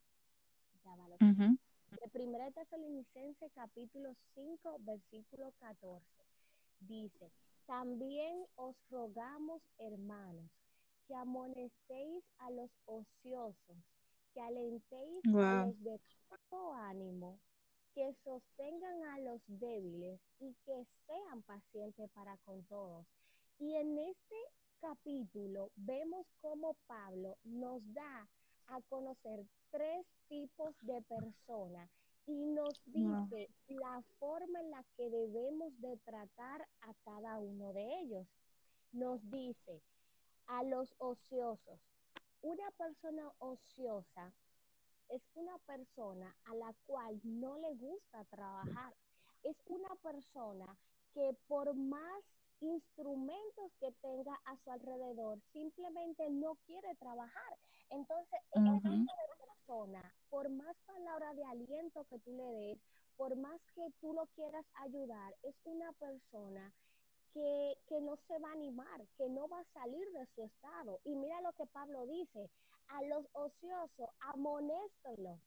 de 1.90 2.08
Primera 2.10 2.44
de 2.46 2.52
Tesalonicense 2.52 3.50
capítulo 3.54 4.14
5 4.34 4.76
versículo 4.80 5.52
14, 5.60 6.04
dice, 6.80 7.30
también 7.66 8.44
os 8.56 8.76
rogamos 8.90 9.62
hermanos 9.78 10.50
que 11.06 11.14
amonestéis 11.14 12.24
a 12.38 12.50
los 12.50 12.70
ociosos, 12.86 13.76
que 14.32 14.40
alentéis 14.40 15.24
a 15.34 15.66
los 15.66 15.82
de 15.82 16.00
todo 16.50 16.74
ánimo, 16.74 17.38
que 17.94 18.14
sostengan 18.24 19.04
a 19.04 19.18
los 19.20 19.40
débiles 19.46 20.20
y 20.40 20.54
que 20.64 20.86
sean 21.06 21.42
pacientes 21.42 22.10
para 22.10 22.36
con 22.38 22.62
todos. 22.64 23.06
Y 23.58 23.74
en 23.74 23.98
este 23.98 24.36
capítulo 24.80 25.70
vemos 25.76 26.26
cómo 26.40 26.74
Pablo 26.86 27.36
nos 27.44 27.82
da 27.92 28.28
a 28.68 28.80
conocer 28.88 29.44
tres 29.70 30.06
tipos 30.28 30.74
de 30.82 31.02
personas 31.02 31.90
y 32.26 32.44
nos 32.44 32.80
dice 32.84 33.48
la 33.68 34.02
forma 34.18 34.60
en 34.60 34.70
la 34.70 34.84
que 34.96 35.08
debemos 35.08 35.72
de 35.80 35.96
tratar 36.04 36.60
a 36.82 36.92
cada 37.04 37.38
uno 37.38 37.72
de 37.72 38.00
ellos. 38.00 38.26
Nos 38.92 39.20
dice 39.30 39.80
a 40.46 40.62
los 40.62 40.94
ociosos. 40.98 41.80
Una 42.42 42.70
persona 42.72 43.32
ociosa 43.38 44.32
es 45.08 45.22
una 45.34 45.58
persona 45.66 46.34
a 46.44 46.54
la 46.54 46.72
cual 46.86 47.20
no 47.24 47.58
le 47.58 47.74
gusta 47.74 48.24
trabajar. 48.24 48.94
Es 49.42 49.56
una 49.66 49.94
persona 50.02 50.76
que 51.14 51.36
por 51.48 51.74
más 51.74 52.22
instrumentos 52.60 53.72
que 53.80 53.92
tenga 54.02 54.38
a 54.44 54.56
su 54.58 54.70
alrededor, 54.70 55.40
simplemente 55.52 56.28
no 56.30 56.56
quiere 56.66 56.94
trabajar. 56.96 57.58
Entonces, 57.90 58.40
esa 58.52 58.80
persona, 58.80 60.14
por 60.28 60.48
más 60.50 60.76
palabra 60.86 61.34
de 61.34 61.44
aliento 61.44 62.04
que 62.10 62.18
tú 62.20 62.32
le 62.32 62.44
des, 62.44 62.78
por 63.16 63.36
más 63.36 63.60
que 63.74 63.90
tú 64.00 64.12
lo 64.12 64.26
quieras 64.34 64.64
ayudar, 64.74 65.34
es 65.42 65.54
una 65.64 65.92
persona 65.92 66.72
que, 67.32 67.78
que, 67.88 68.00
no 68.00 68.16
se 68.26 68.38
va 68.38 68.48
a 68.50 68.52
animar, 68.52 69.06
que 69.16 69.28
no 69.28 69.48
va 69.48 69.60
a 69.60 69.72
salir 69.72 70.10
de 70.12 70.26
su 70.34 70.42
estado. 70.42 71.00
Y 71.04 71.14
mira 71.14 71.40
lo 71.40 71.52
que 71.52 71.66
Pablo 71.66 72.06
dice, 72.06 72.50
a 72.88 73.02
los 73.02 73.26
ociosos, 73.32 74.10
amonéstenlo. 74.20 75.38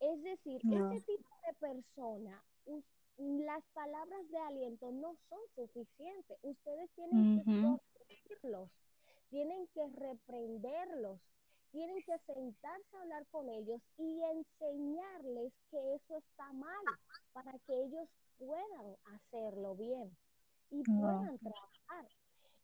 Es 0.00 0.22
decir, 0.22 0.60
ese 0.64 1.00
tipo 1.04 1.28
de 1.46 1.54
persona, 1.58 2.42
las 3.16 3.62
palabras 3.74 4.30
de 4.30 4.38
aliento 4.38 4.90
no 4.92 5.14
son 5.28 5.40
suficientes. 5.54 6.38
Ustedes 6.42 6.90
tienen 6.94 7.38
que 7.38 7.44
corregirlos, 7.44 8.70
tienen 9.28 9.66
que 9.74 9.86
reprenderlos, 9.88 11.20
tienen 11.70 12.02
que 12.02 12.18
sentarse 12.20 12.96
a 12.96 13.00
hablar 13.02 13.26
con 13.26 13.48
ellos 13.50 13.80
y 13.98 14.22
enseñarles 14.22 15.52
que 15.70 15.94
eso 15.94 16.16
está 16.16 16.52
mal 16.54 16.84
para 17.32 17.58
que 17.60 17.84
ellos 17.84 18.08
puedan 18.38 18.96
hacerlo 19.04 19.74
bien 19.74 20.16
y 20.70 20.82
puedan 20.82 21.38
trabajar. 21.38 22.08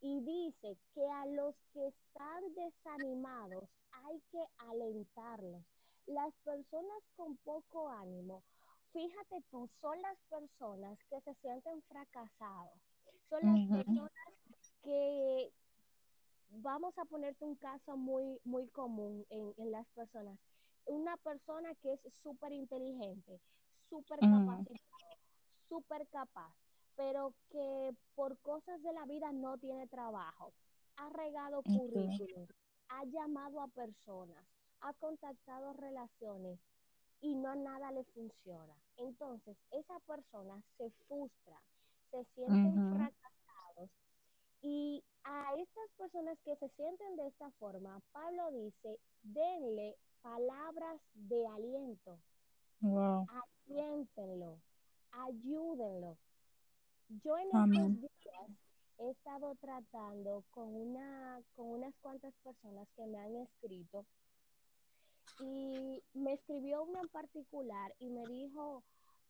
Y 0.00 0.20
dice 0.20 0.76
que 0.94 1.10
a 1.10 1.26
los 1.26 1.54
que 1.72 1.88
están 1.88 2.42
desanimados 2.54 3.68
hay 3.90 4.20
que 4.30 4.44
alentarlos. 4.58 5.62
Las 6.06 6.32
personas 6.44 7.02
con 7.16 7.36
poco 7.38 7.88
ánimo 7.88 8.42
fíjate 8.96 9.44
tú, 9.50 9.68
son 9.82 10.00
las 10.00 10.16
personas 10.30 10.98
que 11.10 11.20
se 11.20 11.34
sienten 11.42 11.82
fracasados, 11.82 12.78
son 13.28 13.40
las 13.42 13.68
personas 13.68 14.10
que, 14.82 15.52
vamos 16.48 16.96
a 16.96 17.04
ponerte 17.04 17.44
un 17.44 17.56
caso 17.56 17.96
muy, 17.96 18.40
muy 18.44 18.66
común 18.68 19.26
en, 19.28 19.52
en 19.58 19.70
las 19.70 19.86
personas, 19.88 20.38
una 20.86 21.16
persona 21.18 21.74
que 21.82 21.92
es 21.92 22.00
súper 22.22 22.52
inteligente, 22.52 23.38
súper 23.90 24.18
capacitada, 24.20 25.16
súper 25.68 26.06
capaz, 26.08 26.54
pero 26.96 27.34
que 27.50 27.94
por 28.14 28.38
cosas 28.38 28.82
de 28.82 28.92
la 28.92 29.04
vida 29.06 29.32
no 29.32 29.58
tiene 29.58 29.86
trabajo, 29.86 30.52
ha 30.96 31.08
regado 31.10 31.62
currículum, 31.62 32.46
ha 32.88 33.04
llamado 33.04 33.60
a 33.60 33.68
personas, 33.68 34.44
ha 34.80 34.92
contactado 34.94 35.72
relaciones, 35.74 36.58
y 37.20 37.34
no 37.34 37.54
nada 37.54 37.90
le 37.92 38.04
funciona. 38.04 38.74
Entonces, 38.96 39.56
esa 39.70 39.98
persona 40.00 40.62
se 40.76 40.90
frustra, 41.06 41.60
se 42.10 42.24
siente 42.34 42.70
fracasado 42.94 43.26
animados. 43.76 43.90
Y 44.62 45.04
a 45.24 45.54
estas 45.56 45.90
personas 45.96 46.38
que 46.44 46.56
se 46.56 46.68
sienten 46.70 47.16
de 47.16 47.26
esta 47.28 47.50
forma, 47.52 48.00
Pablo 48.12 48.50
dice, 48.52 48.98
denle 49.22 49.96
palabras 50.22 51.00
de 51.14 51.46
aliento. 51.48 52.18
Wow. 52.80 53.26
Aliéntenlo, 53.66 54.58
ayúdenlo. 55.12 56.16
Yo 57.08 57.38
en 57.38 57.46
estos 57.46 58.00
días 58.00 58.50
he 58.98 59.10
estado 59.10 59.54
tratando 59.56 60.44
con 60.50 60.74
una 60.74 61.40
con 61.54 61.66
unas 61.68 61.94
cuantas 62.00 62.34
personas 62.42 62.88
que 62.96 63.06
me 63.06 63.18
han 63.18 63.36
escrito 63.36 64.04
y 65.40 66.02
me 66.14 66.32
escribió 66.32 66.82
una 66.82 67.00
en 67.00 67.08
particular 67.08 67.94
y 68.00 68.08
me 68.10 68.26
dijo, 68.26 68.82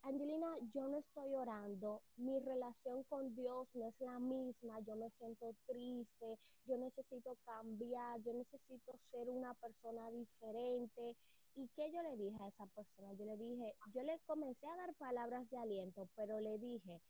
Angelina, 0.02 0.46
yo 0.72 0.88
no 0.88 0.98
estoy 0.98 1.34
orando, 1.34 2.00
mi 2.16 2.38
relación 2.40 3.02
con 3.04 3.34
Dios 3.34 3.68
no 3.74 3.88
es 3.88 3.94
la 4.00 4.18
misma, 4.20 4.80
yo 4.80 4.94
me 4.96 5.10
siento 5.18 5.52
triste, 5.66 6.38
yo 6.64 6.78
necesito 6.78 7.36
cambiar, 7.44 8.20
yo 8.22 8.32
necesito 8.32 8.92
ser 9.10 9.28
una 9.28 9.52
persona 9.54 10.10
diferente. 10.10 11.16
¿Y 11.56 11.68
qué 11.74 11.90
yo 11.90 12.02
le 12.02 12.16
dije 12.16 12.36
a 12.40 12.48
esa 12.48 12.66
persona? 12.66 13.12
Yo 13.14 13.24
le 13.24 13.36
dije, 13.36 13.74
yo 13.94 14.02
le 14.02 14.18
comencé 14.26 14.66
a 14.66 14.76
dar 14.76 14.94
palabras 14.94 15.48
de 15.50 15.58
aliento, 15.58 16.08
pero 16.14 16.38
le 16.38 16.58
dije, 16.58 17.00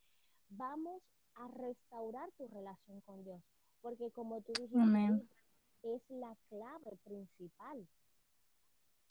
vamos 0.48 1.02
a 1.34 1.48
restaurar 1.48 2.30
tu 2.32 2.48
relación 2.48 3.00
con 3.02 3.22
Dios, 3.24 3.42
porque 3.80 4.10
como 4.10 4.40
tú 4.42 4.52
dijiste, 4.52 5.28
es 5.82 6.02
la 6.10 6.36
clave 6.48 6.96
principal. 7.04 7.86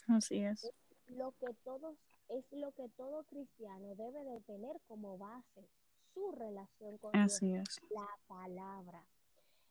Así 0.08 0.44
es. 0.44 0.72
Lo 1.08 1.32
que 1.34 1.54
todos 1.64 1.96
es 2.30 2.44
lo 2.52 2.72
que 2.72 2.90
todo 2.90 3.24
cristiano 3.26 3.96
debe 3.96 4.24
de 4.24 4.42
tener 4.42 4.80
como 4.88 5.18
base, 5.18 5.70
su 6.14 6.32
relación 6.32 6.98
con 6.98 7.16
Así 7.16 7.48
Dios, 7.48 7.64
es. 7.70 7.92
la 7.92 8.08
palabra. 8.28 9.06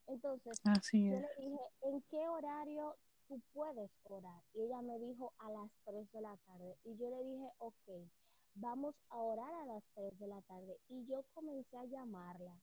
Entonces, 0.06 0.60
Así 0.64 1.08
yo 1.08 1.16
es. 1.16 1.22
le 1.22 1.44
dije, 1.44 1.60
¿en 1.82 2.02
qué 2.02 2.28
horario 2.28 2.96
tú 3.26 3.40
puedes 3.52 3.90
orar? 4.04 4.42
Y 4.52 4.62
ella 4.62 4.82
me 4.82 4.98
dijo 4.98 5.32
a 5.38 5.50
las 5.50 5.70
3 5.84 6.12
de 6.12 6.20
la 6.20 6.36
tarde. 6.46 6.76
Y 6.84 6.96
yo 6.96 7.08
le 7.10 7.24
dije, 7.24 7.50
ok, 7.58 7.88
vamos 8.54 8.94
a 9.10 9.20
orar 9.20 9.52
a 9.54 9.66
las 9.66 9.82
3 9.94 10.18
de 10.18 10.26
la 10.28 10.40
tarde. 10.42 10.78
Y 10.88 11.04
yo 11.06 11.22
comencé 11.34 11.76
a 11.76 11.84
llamarla. 11.86 12.54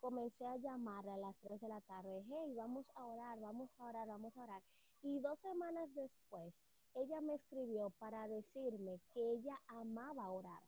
Comencé 0.00 0.44
a 0.46 0.56
llamarla 0.56 1.14
a 1.14 1.18
las 1.18 1.36
3 1.42 1.60
de 1.60 1.68
la 1.68 1.80
tarde. 1.82 2.24
Hey, 2.28 2.54
vamos 2.56 2.84
a 2.94 3.06
orar, 3.06 3.38
vamos 3.40 3.70
a 3.78 3.84
orar, 3.86 4.08
vamos 4.08 4.36
a 4.36 4.42
orar. 4.42 4.62
Y 5.02 5.20
dos 5.20 5.38
semanas 5.40 5.88
después, 5.94 6.52
ella 6.94 7.20
me 7.20 7.34
escribió 7.34 7.90
para 7.98 8.26
decirme 8.28 9.00
que 9.14 9.32
ella 9.32 9.60
amaba 9.68 10.30
orar, 10.30 10.62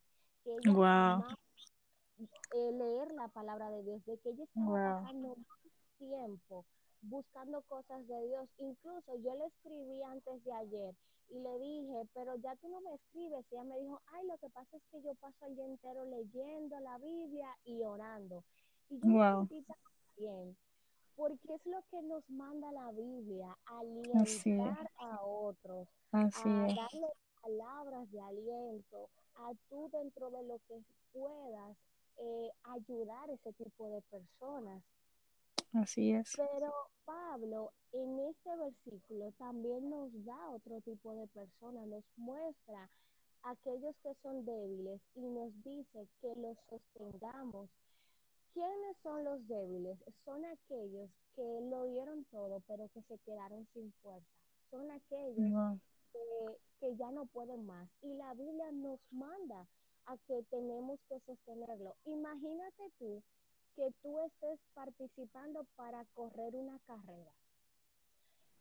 que 0.45 0.51
ella 0.57 0.73
Wow. 0.73 0.81
amaba 0.83 1.39
eh, 2.19 2.73
leer 2.73 3.13
la 3.15 3.29
palabra 3.29 3.71
de 3.71 3.83
Dios, 3.83 4.05
de 4.07 4.19
que 4.19 4.31
ella 4.31 4.45
estaba 4.45 4.71
Wow. 4.71 5.03
pasando 5.03 5.37
tiempo 5.99 6.65
buscando 7.05 7.63
cosas 7.63 8.07
de 8.07 8.27
Dios. 8.29 8.49
Incluso 8.59 9.17
yo 9.17 9.35
le 9.37 9.47
escribí 9.47 10.03
antes 10.05 10.45
de 10.45 10.53
ayer 10.53 10.95
y 11.31 11.39
le 11.41 11.59
dije, 11.59 12.09
pero 12.15 12.37
ya 12.37 12.55
tú 12.57 12.69
no 12.69 12.81
me 12.83 12.95
escribes. 12.95 13.45
Y 13.51 13.55
ella 13.55 13.65
me 13.65 13.79
dijo, 13.81 14.01
ay, 14.13 14.27
lo 14.27 14.39
que 14.39 14.51
pasa 14.51 14.77
es 14.77 14.83
que 14.91 15.03
yo 15.03 15.15
paso 15.17 15.47
el 15.47 15.57
día 15.57 15.67
entero 15.67 16.05
leyendo 16.07 16.79
la 16.81 16.99
Biblia 16.99 17.49
y 17.65 17.83
orando. 17.83 18.45
Y 18.91 18.99
yo 19.01 19.07
me 19.11 19.15
Wow. 19.15 19.49
sentí 19.49 19.63
tan 19.63 19.77
bien, 20.17 20.57
porque 21.17 21.55
es 21.55 21.67
lo 21.67 21.83
que 21.91 22.03
nos 22.03 22.29
manda 22.31 22.71
la 22.73 22.91
Biblia, 22.93 23.57
alientar 23.67 24.91
a 24.99 25.23
otros, 25.25 25.89
Así 26.13 26.49
a 26.49 26.69
es. 26.69 26.75
darle 26.75 27.09
palabras 27.41 28.11
de 28.11 28.21
aliento, 28.21 29.09
a 29.37 29.53
tú 29.69 29.89
dentro 29.93 30.31
de 30.31 30.43
lo 30.45 30.59
que 30.69 30.83
puedas 31.13 31.77
eh, 32.19 32.51
ayudar 32.65 33.31
a 33.31 33.35
ese 33.35 33.53
tipo 33.55 33.89
de 33.91 34.01
personas. 34.03 34.83
Así 35.75 36.13
es. 36.13 36.33
Pero 36.37 36.73
Pablo 37.05 37.73
en 37.93 38.19
este 38.21 38.57
versículo 38.57 39.33
también 39.39 39.91
nos 39.91 40.11
da 40.25 40.51
otro 40.51 40.81
tipo 40.81 41.15
de 41.15 41.27
personas, 41.29 41.87
nos 41.87 42.05
muestra 42.17 42.89
aquellos 43.43 43.95
que 44.03 44.15
son 44.23 44.45
débiles 44.45 45.01
y 45.15 45.21
nos 45.21 45.53
dice 45.63 46.09
que 46.21 46.35
los 46.37 46.57
sostengamos. 46.69 47.69
¿Quiénes 48.53 48.97
son 49.03 49.25
los 49.25 49.47
débiles? 49.49 49.99
Son 50.25 50.45
aquellos 50.45 51.11
que 51.35 51.61
lo 51.71 51.85
dieron 51.87 52.25
todo, 52.27 52.63
pero 52.69 52.89
que 52.95 53.03
se 53.03 53.19
quedaron 53.19 53.67
sin 53.73 53.93
fuerza. 54.03 54.27
Son 54.71 54.91
aquellos 54.91 55.81
que, 56.13 56.59
que 56.81 56.97
ya 56.97 57.11
no 57.11 57.27
pueden 57.27 57.67
más. 57.67 57.89
Y 58.03 58.15
la 58.15 58.33
Biblia 58.35 58.71
nos 58.73 59.01
manda 59.11 59.67
a 60.07 60.17
que 60.29 60.43
tenemos 60.51 61.01
que 61.09 61.19
sostenerlo. 61.21 61.97
Imagínate 62.05 62.91
tú 62.99 63.23
que 63.77 63.93
tú 64.03 64.21
estés 64.21 64.61
participando 64.75 65.65
para 65.77 66.05
correr 66.15 66.55
una 66.55 66.79
carrera 66.81 67.33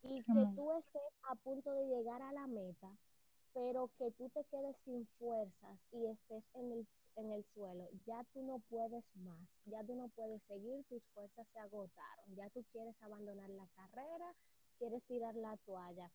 y 0.04 0.24
que 0.24 0.48
tú 0.56 0.72
estés 0.74 1.02
a 1.24 1.36
punto 1.36 1.72
de 1.74 1.86
llegar 1.88 2.22
a 2.22 2.34
la 2.34 2.48
meta, 2.48 2.90
pero 3.54 3.90
que 3.98 4.12
tú 4.12 4.30
te 4.30 4.44
quedes 4.46 4.76
sin 4.86 5.08
fuerzas 5.20 5.80
y 5.92 6.08
estés 6.08 6.44
en 6.56 6.72
el, 6.72 6.88
en 7.16 7.32
el 7.32 7.46
suelo. 7.54 7.88
Ya 8.06 8.24
tú 8.34 8.44
no 8.44 8.60
puedes 8.70 9.04
más, 9.16 9.48
ya 9.66 9.84
tú 9.84 9.96
no 9.96 10.10
puedes 10.10 10.42
seguir, 10.44 10.84
tus 10.86 11.04
fuerzas 11.14 11.48
se 11.54 11.60
agotaron, 11.60 12.36
ya 12.36 12.50
tú 12.50 12.64
quieres 12.72 12.96
abandonar 13.02 13.50
la 13.52 13.68
carrera, 13.76 14.34
quieres 14.80 15.04
tirar 15.04 15.36
la 15.36 15.56
toalla. 15.66 16.12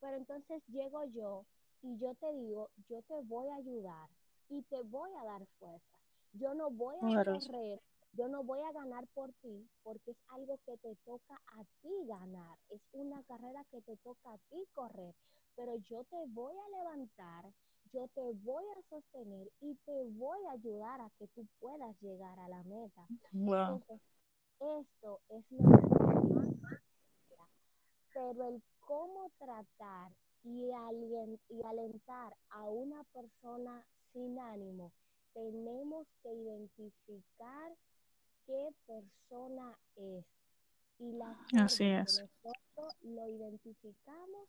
Pero 0.00 0.16
entonces 0.16 0.62
llego 0.68 1.04
yo 1.06 1.44
y 1.82 1.98
yo 1.98 2.14
te 2.16 2.32
digo, 2.32 2.70
yo 2.88 3.02
te 3.02 3.20
voy 3.22 3.48
a 3.48 3.56
ayudar 3.56 4.08
y 4.48 4.62
te 4.62 4.82
voy 4.82 5.10
a 5.20 5.24
dar 5.24 5.46
fuerza. 5.58 5.98
Yo 6.34 6.54
no 6.54 6.70
voy 6.70 6.96
a 7.02 7.14
correr, 7.24 7.80
yo 8.16 8.28
no 8.28 8.42
voy 8.42 8.60
a 8.60 8.72
ganar 8.72 9.06
por 9.08 9.32
ti 9.42 9.68
porque 9.82 10.12
es 10.12 10.16
algo 10.28 10.58
que 10.64 10.76
te 10.78 10.94
toca 11.04 11.34
a 11.34 11.64
ti 11.82 11.90
ganar. 12.06 12.58
Es 12.70 12.80
una 12.92 13.22
carrera 13.24 13.64
que 13.70 13.80
te 13.82 13.96
toca 13.98 14.32
a 14.32 14.38
ti 14.50 14.64
correr. 14.72 15.14
Pero 15.56 15.76
yo 15.76 16.04
te 16.04 16.16
voy 16.28 16.54
a 16.56 16.78
levantar, 16.78 17.44
yo 17.92 18.08
te 18.08 18.32
voy 18.42 18.64
a 18.76 18.82
sostener 18.88 19.48
y 19.60 19.74
te 19.86 20.04
voy 20.16 20.38
a 20.46 20.52
ayudar 20.52 21.00
a 21.00 21.10
que 21.18 21.28
tú 21.28 21.46
puedas 21.60 21.96
llegar 22.00 22.38
a 22.40 22.48
la 22.48 22.62
meta. 22.64 23.06
Wow. 23.32 23.74
Entonces, 23.74 24.00
esto 24.60 25.20
es 25.28 25.44
lo 25.50 25.70
que 25.70 25.94
pero 28.14 28.48
el 28.48 28.62
cómo 28.80 29.28
tratar 29.38 30.12
y, 30.44 30.70
y 31.48 31.62
alentar 31.64 32.36
a 32.50 32.62
una 32.62 33.02
persona 33.12 33.84
sin 34.12 34.38
ánimo, 34.38 34.92
tenemos 35.32 36.06
que 36.22 36.32
identificar 36.32 37.72
qué 38.46 38.68
persona 38.86 39.76
es. 39.96 40.24
Y 40.98 41.12
la 41.12 41.34
forma 41.34 41.64
Así 41.64 41.84
que 41.84 41.98
es. 41.98 42.24
nosotros 42.44 42.94
lo 43.02 43.28
identificamos 43.28 44.48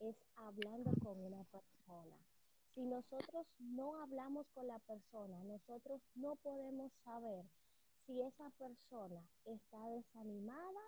es 0.00 0.16
hablando 0.36 0.90
con 1.02 1.18
una 1.24 1.44
persona. 1.44 2.16
Si 2.74 2.84
nosotros 2.84 3.46
no 3.60 4.02
hablamos 4.02 4.46
con 4.54 4.66
la 4.66 4.78
persona, 4.80 5.38
nosotros 5.44 6.00
no 6.16 6.34
podemos 6.36 6.90
saber 7.04 7.44
si 8.06 8.20
esa 8.20 8.50
persona 8.58 9.22
está 9.44 9.78
desanimada 9.90 10.80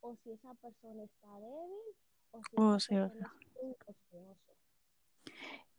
o 0.00 0.16
si 0.22 0.32
esa 0.32 0.52
persona 0.54 1.02
está 1.02 1.28
débil 1.40 1.96
o 2.32 2.42
si 2.44 2.56
Oh, 2.56 2.76
esa 2.76 2.78
sí. 2.78 2.94
persona 2.94 3.32
es 3.62 3.96
un. 4.10 4.26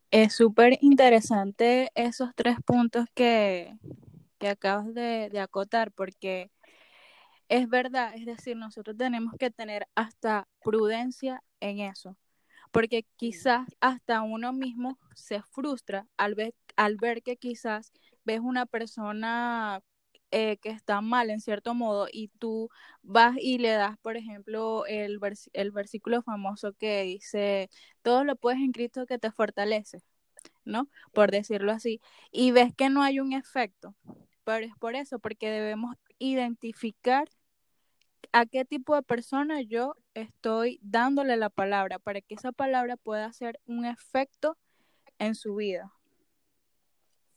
Es 0.10 0.34
súper 0.34 0.78
interesante 0.82 1.89
esos 1.96 2.32
tres 2.36 2.58
puntos 2.65 3.06
que, 3.13 3.78
que 4.41 4.49
acabas 4.49 4.93
de, 4.95 5.39
acotar, 5.39 5.91
porque 5.91 6.51
es 7.47 7.69
verdad, 7.69 8.13
es 8.15 8.25
decir, 8.25 8.58
nosotros 8.58 8.97
tenemos 8.97 9.36
que 9.39 9.51
tener 9.51 9.88
hasta 9.95 10.47
prudencia 10.63 11.43
en 11.60 11.80
eso, 11.80 12.17
porque 12.71 13.06
quizás 13.17 13.67
hasta 13.82 14.23
uno 14.23 14.54
mismo 14.54 14.99
se 15.15 15.43
frustra 15.43 16.08
al 16.17 16.36
ver, 16.36 16.56
al 16.75 16.97
ver 16.97 17.21
que 17.23 17.38
quizás 17.38 17.93
ves 18.25 18.39
una 18.41 18.65
persona 18.65 19.82
eh, 20.32 20.58
que 20.58 20.69
está 20.69 21.01
mal 21.01 21.30
en 21.30 21.41
cierto 21.41 21.75
modo 21.75 22.08
y 22.12 22.30
tú 22.39 22.69
vas 23.04 23.36
y 23.39 23.60
le 23.60 23.71
das, 23.71 23.97
por 23.99 24.17
ejemplo, 24.17 24.86
el, 24.88 25.19
vers 25.19 25.49
el 25.54 25.71
versículo 25.71 26.23
famoso 26.23 26.73
que 26.73 27.04
dice, 27.04 27.69
todo 28.01 28.23
lo 28.23 28.36
puedes 28.38 28.62
en 28.62 28.71
Cristo 28.71 29.06
que 29.06 29.19
te 29.19 29.32
fortalece, 29.32 30.01
¿no? 30.65 30.89
Por 31.13 31.32
decirlo 31.32 31.71
así, 31.73 32.01
y 32.32 32.51
ves 32.51 32.73
que 32.75 32.89
no 32.89 33.04
hay 33.04 33.19
un 33.19 33.34
efecto, 33.34 33.95
es 34.60 34.76
por 34.78 34.96
eso, 34.96 35.20
porque 35.20 35.50
debemos 35.50 35.96
identificar 36.20 37.28
a 38.32 38.46
qué 38.46 38.66
tipo 38.66 38.96
de 38.96 39.04
persona 39.04 39.62
yo 39.62 39.96
estoy 40.14 40.80
dándole 40.82 41.38
la 41.38 41.50
palabra 41.50 42.00
para 42.00 42.22
que 42.22 42.36
esa 42.36 42.52
palabra 42.52 42.98
pueda 42.98 43.26
hacer 43.26 43.60
un 43.66 43.86
efecto 43.86 44.58
en 45.20 45.36
su 45.36 45.56
vida. 45.56 45.92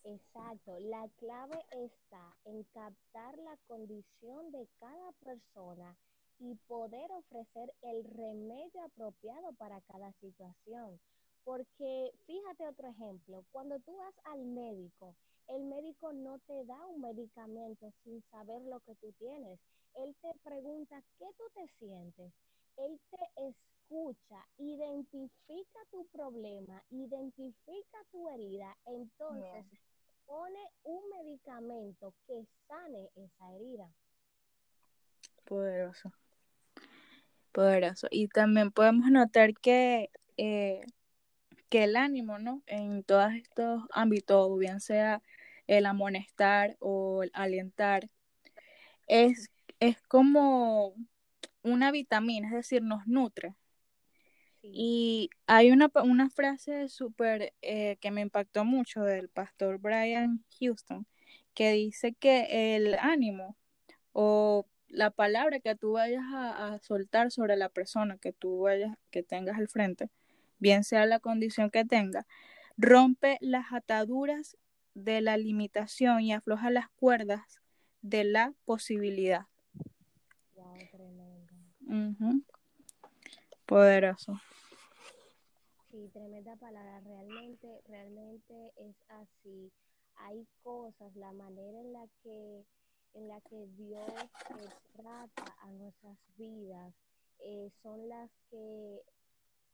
Exacto, 0.05 0.79
la 0.81 1.09
clave 1.16 1.59
está 1.70 2.37
en 2.44 2.62
captar 2.64 3.38
la 3.38 3.57
condición 3.66 4.53
de 4.53 4.68
cada 4.79 5.12
persona 5.24 5.96
y 6.38 6.55
poder 6.66 7.11
ofrecer 7.12 7.72
el 7.83 8.05
remedio 8.05 8.83
apropiado 8.85 9.53
para 9.55 9.81
cada 9.83 10.12
situación. 10.20 11.00
Porque 11.44 12.12
fíjate 12.27 12.66
otro 12.66 12.88
ejemplo, 12.88 13.44
cuando 13.50 13.79
tú 13.81 13.96
vas 13.96 14.14
al 14.24 14.44
médico 14.44 15.14
El 15.48 15.64
médico 15.64 16.12
no 16.12 16.38
te 16.40 16.64
da 16.64 16.87
un 16.87 17.00
medicamento 17.00 17.92
sin 18.02 18.22
saber 18.30 18.62
lo 18.62 18.80
que 18.80 18.94
tú 18.96 19.12
tienes. 19.18 19.61
Él 19.94 20.16
te 20.20 20.33
pregunta 20.42 21.02
qué 21.18 21.26
tú 21.37 21.44
te 21.54 21.68
sientes. 21.78 22.33
Él 22.76 23.00
te 23.11 23.48
escucha, 23.48 24.46
identifica 24.59 25.78
tu 25.90 26.07
problema, 26.07 26.83
identifica 26.90 27.98
tu 28.11 28.28
herida, 28.30 28.76
entonces 28.87 29.66
pone 30.26 30.61
un 30.85 31.09
medicamento 31.11 32.14
que 32.26 32.46
sane 32.66 33.11
esa 33.14 33.54
herida. 33.54 33.88
Poderoso. 35.44 36.12
Poderoso. 37.52 38.09
Y 38.11 38.28
también 38.28 38.72
podemos 38.72 39.11
notar 39.11 39.54
que, 39.54 40.11
eh, 40.37 40.85
que 41.68 41.85
el 41.85 41.96
ánimo, 41.96 42.38
¿no? 42.38 42.62
En 42.66 43.05
todos 43.05 43.33
estos 43.35 43.83
ámbitos, 43.90 44.59
bien 44.59 44.81
sea 44.81 45.22
el 45.66 45.87
amonestar 45.87 46.77
o 46.81 47.22
el 47.22 47.31
alentar, 47.35 48.09
es, 49.07 49.50
es 49.81 50.00
como 50.03 50.94
una 51.62 51.90
vitamina, 51.92 52.48
es 52.48 52.55
decir, 52.55 52.83
nos 52.83 53.07
nutre. 53.07 53.55
Y 54.62 55.31
hay 55.46 55.70
una, 55.70 55.90
una 56.03 56.31
frase 56.31 56.88
súper 56.88 57.53
eh, 57.61 57.98
que 58.00 58.11
me 58.11 58.22
impactó 58.22 58.64
mucho 58.64 59.03
del 59.03 59.29
pastor 59.29 59.79
Brian 59.79 60.42
Houston, 60.59 61.07
que 61.55 61.72
dice 61.72 62.14
que 62.14 62.77
el 62.77 62.94
ánimo 62.94 63.57
o 64.12 64.66
la 64.88 65.11
palabra 65.11 65.61
que 65.61 65.74
tú 65.74 65.92
vayas 65.92 66.22
a, 66.33 66.79
soltar 66.81 67.31
sobre 67.31 67.57
la 67.57 67.68
persona 67.68 68.18
que 68.18 68.33
tú 68.33 68.61
vayas, 68.61 68.96
que 69.11 69.22
tengas 69.22 69.59
al 69.59 69.68
frente, 69.68 70.09
bien 70.58 70.84
sea 70.84 71.06
la 71.06 71.20
condición 71.20 71.70
que 71.70 71.84
tenga, 71.84 72.26
rompe 72.76 73.38
las 73.40 73.72
ataduras 73.72 74.56
de 74.94 75.20
la 75.20 75.36
limitación 75.36 76.20
y 76.20 76.32
afloja 76.32 76.70
las 76.70 76.88
cuerdas 76.90 77.60
de 78.02 78.24
la 78.24 78.52
posibilidad. 78.64 79.46
Poderoso. 83.66 84.40
Sí, 85.90 86.10
tremenda 86.12 86.54
palabra. 86.56 87.00
Realmente, 87.00 87.80
realmente 87.86 88.72
es 88.76 88.96
así. 89.08 89.72
Hay 90.16 90.46
cosas, 90.62 91.14
la 91.16 91.32
manera 91.32 91.80
en 91.80 91.92
la 91.92 92.06
que, 92.22 92.64
en 93.14 93.28
la 93.28 93.40
que 93.42 93.66
Dios 93.76 94.10
eh, 94.10 94.68
trata 94.96 95.56
a 95.62 95.70
nuestras 95.72 96.18
vidas, 96.36 96.94
eh, 97.40 97.70
son 97.82 98.08
las 98.08 98.30
que 98.50 99.02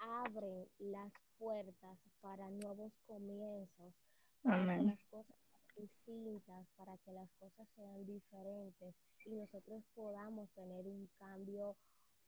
abren 0.00 0.68
las 0.78 1.12
puertas 1.38 1.98
para 2.20 2.50
nuevos 2.50 2.92
comienzos, 3.06 3.94
para 4.42 4.68
que 4.68 4.82
las 4.82 4.98
cosas 5.10 5.36
sean 5.50 5.86
distintas, 5.86 6.66
para 6.76 6.98
que 6.98 7.12
las 7.12 7.30
cosas 7.38 7.68
sean 7.76 8.06
diferentes 8.06 8.94
y 9.24 9.34
nosotros 9.36 9.84
podamos 9.94 10.50
tener 10.52 10.86
un 10.88 11.08
cambio 11.18 11.76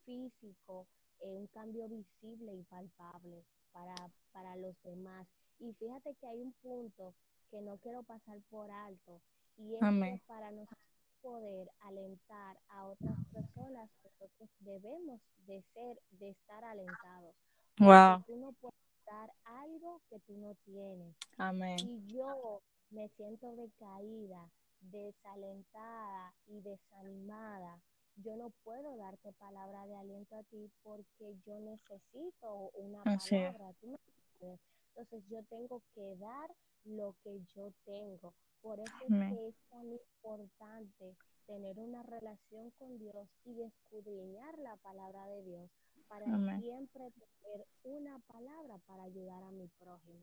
físico, 0.05 0.87
eh, 1.21 1.35
un 1.37 1.49
cambio 1.49 1.89
visible 1.89 2.55
y 2.55 2.65
palpable 2.65 3.45
para, 3.73 3.95
para 4.33 4.57
los 4.57 4.77
demás. 4.85 5.27
Y 5.61 5.73
fíjate 5.75 6.15
que 6.17 6.27
hay 6.29 6.41
un 6.43 6.53
punto 6.63 7.15
que 7.51 7.61
no 7.63 7.79
quiero 7.79 8.03
pasar 8.05 8.41
por 8.51 8.71
alto 8.71 9.23
y 9.59 9.77
es 9.77 9.89
que 10.03 10.19
para 10.27 10.51
nosotros 10.53 10.79
poder 11.23 11.71
alentar 11.81 12.59
a 12.69 12.89
otras 12.89 13.19
personas, 13.33 13.91
nosotros 14.05 14.51
debemos 14.61 15.21
de 15.47 15.63
ser, 15.75 16.01
de 16.13 16.31
estar 16.31 16.65
alentados. 16.65 17.35
Wow. 17.79 18.23
Tú 18.27 18.37
no 18.37 18.53
puedes 18.53 18.77
dar 19.07 19.33
algo 19.45 20.01
que 20.09 20.19
tú 20.21 20.37
no 20.39 20.55
tienes. 20.65 21.17
Amén. 21.39 21.79
Y 21.81 22.07
yo 22.07 22.63
me 22.91 23.09
siento 23.11 23.55
decaída, 23.57 24.51
desalentada 24.81 26.35
y 26.47 26.61
desanimada 26.61 27.81
yo 28.17 28.37
no 28.37 28.51
puedo 28.63 28.97
darte 28.97 29.33
palabra 29.33 29.87
de 29.87 29.97
aliento 29.97 30.37
a 30.37 30.43
ti 30.45 30.71
porque 30.83 31.37
yo 31.47 31.59
necesito 31.61 32.71
una 32.75 33.03
palabra. 33.03 33.75
Entonces 34.41 35.25
yo 35.29 35.43
tengo 35.45 35.83
que 35.95 36.17
dar 36.17 36.51
lo 36.85 37.15
que 37.23 37.41
yo 37.55 37.73
tengo. 37.85 38.35
Por 38.61 38.79
eso 38.79 38.95
es 39.01 39.09
que 39.09 39.49
es 39.49 39.55
tan 39.71 39.87
importante 39.91 41.17
tener 41.47 41.79
una 41.79 42.03
relación 42.03 42.71
con 42.79 42.99
Dios 42.99 43.29
y 43.45 43.63
escudriñar 43.63 44.57
la 44.59 44.77
palabra 44.77 45.27
de 45.27 45.43
Dios 45.43 45.71
para 46.13 46.61
siempre 46.61 47.11
tener 47.11 47.67
una 47.85 48.19
palabra 48.21 48.77
para 48.87 49.05
ayudar 49.05 49.43
a 49.43 49.51
mi 49.51 49.67
prójimo. 49.79 50.21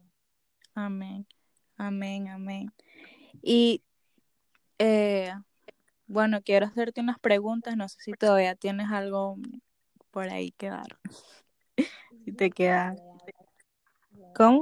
Amén, 0.76 1.26
amén, 1.78 2.28
amén. 2.28 2.72
Y 3.42 3.82
eh, 4.78 5.34
bueno, 6.06 6.42
quiero 6.44 6.68
hacerte 6.68 7.02
unas 7.02 7.18
preguntas. 7.20 7.76
No 7.76 7.90
sé 7.90 7.98
si 8.02 8.12
todavía 8.12 8.56
tienes 8.56 8.92
algo 8.92 9.38
por 10.12 10.30
ahí 10.30 10.52
que 10.52 10.70
dar. 10.70 11.00
si 12.26 12.34
te 12.34 12.52
queda. 12.52 12.96
¿Cómo? 14.36 14.60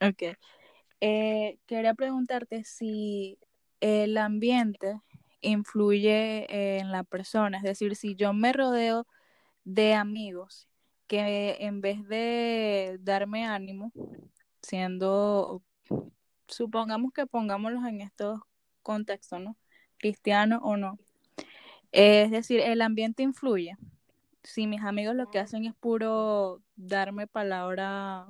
Ok. 0.00 0.36
Eh, 1.00 1.58
quería 1.66 1.94
preguntarte 1.94 2.62
si 2.62 3.36
el 3.80 4.16
ambiente 4.16 5.00
influye 5.40 6.78
en 6.78 6.92
la 6.92 7.04
persona, 7.04 7.58
es 7.58 7.62
decir, 7.62 7.96
si 7.96 8.14
yo 8.16 8.32
me 8.32 8.52
rodeo 8.52 9.06
de 9.64 9.94
amigos 9.94 10.68
que 11.06 11.56
en 11.60 11.80
vez 11.80 12.06
de 12.06 12.98
darme 13.00 13.44
ánimo, 13.46 13.92
siendo, 14.62 15.62
supongamos 16.46 17.12
que 17.12 17.26
pongámoslos 17.26 17.84
en 17.86 18.00
estos 18.00 18.40
contexto, 18.82 19.38
¿no? 19.38 19.56
Cristiano 19.98 20.60
o 20.62 20.76
no. 20.76 20.98
Es 21.92 22.30
decir, 22.30 22.60
el 22.60 22.82
ambiente 22.82 23.22
influye. 23.22 23.76
Si 24.42 24.66
mis 24.66 24.82
amigos 24.82 25.14
lo 25.16 25.30
que 25.30 25.38
hacen 25.38 25.64
es 25.64 25.74
puro 25.74 26.62
darme 26.76 27.26
palabra 27.26 28.26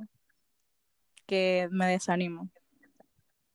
que 1.27 1.69
me 1.71 1.87
desanimo. 1.87 2.51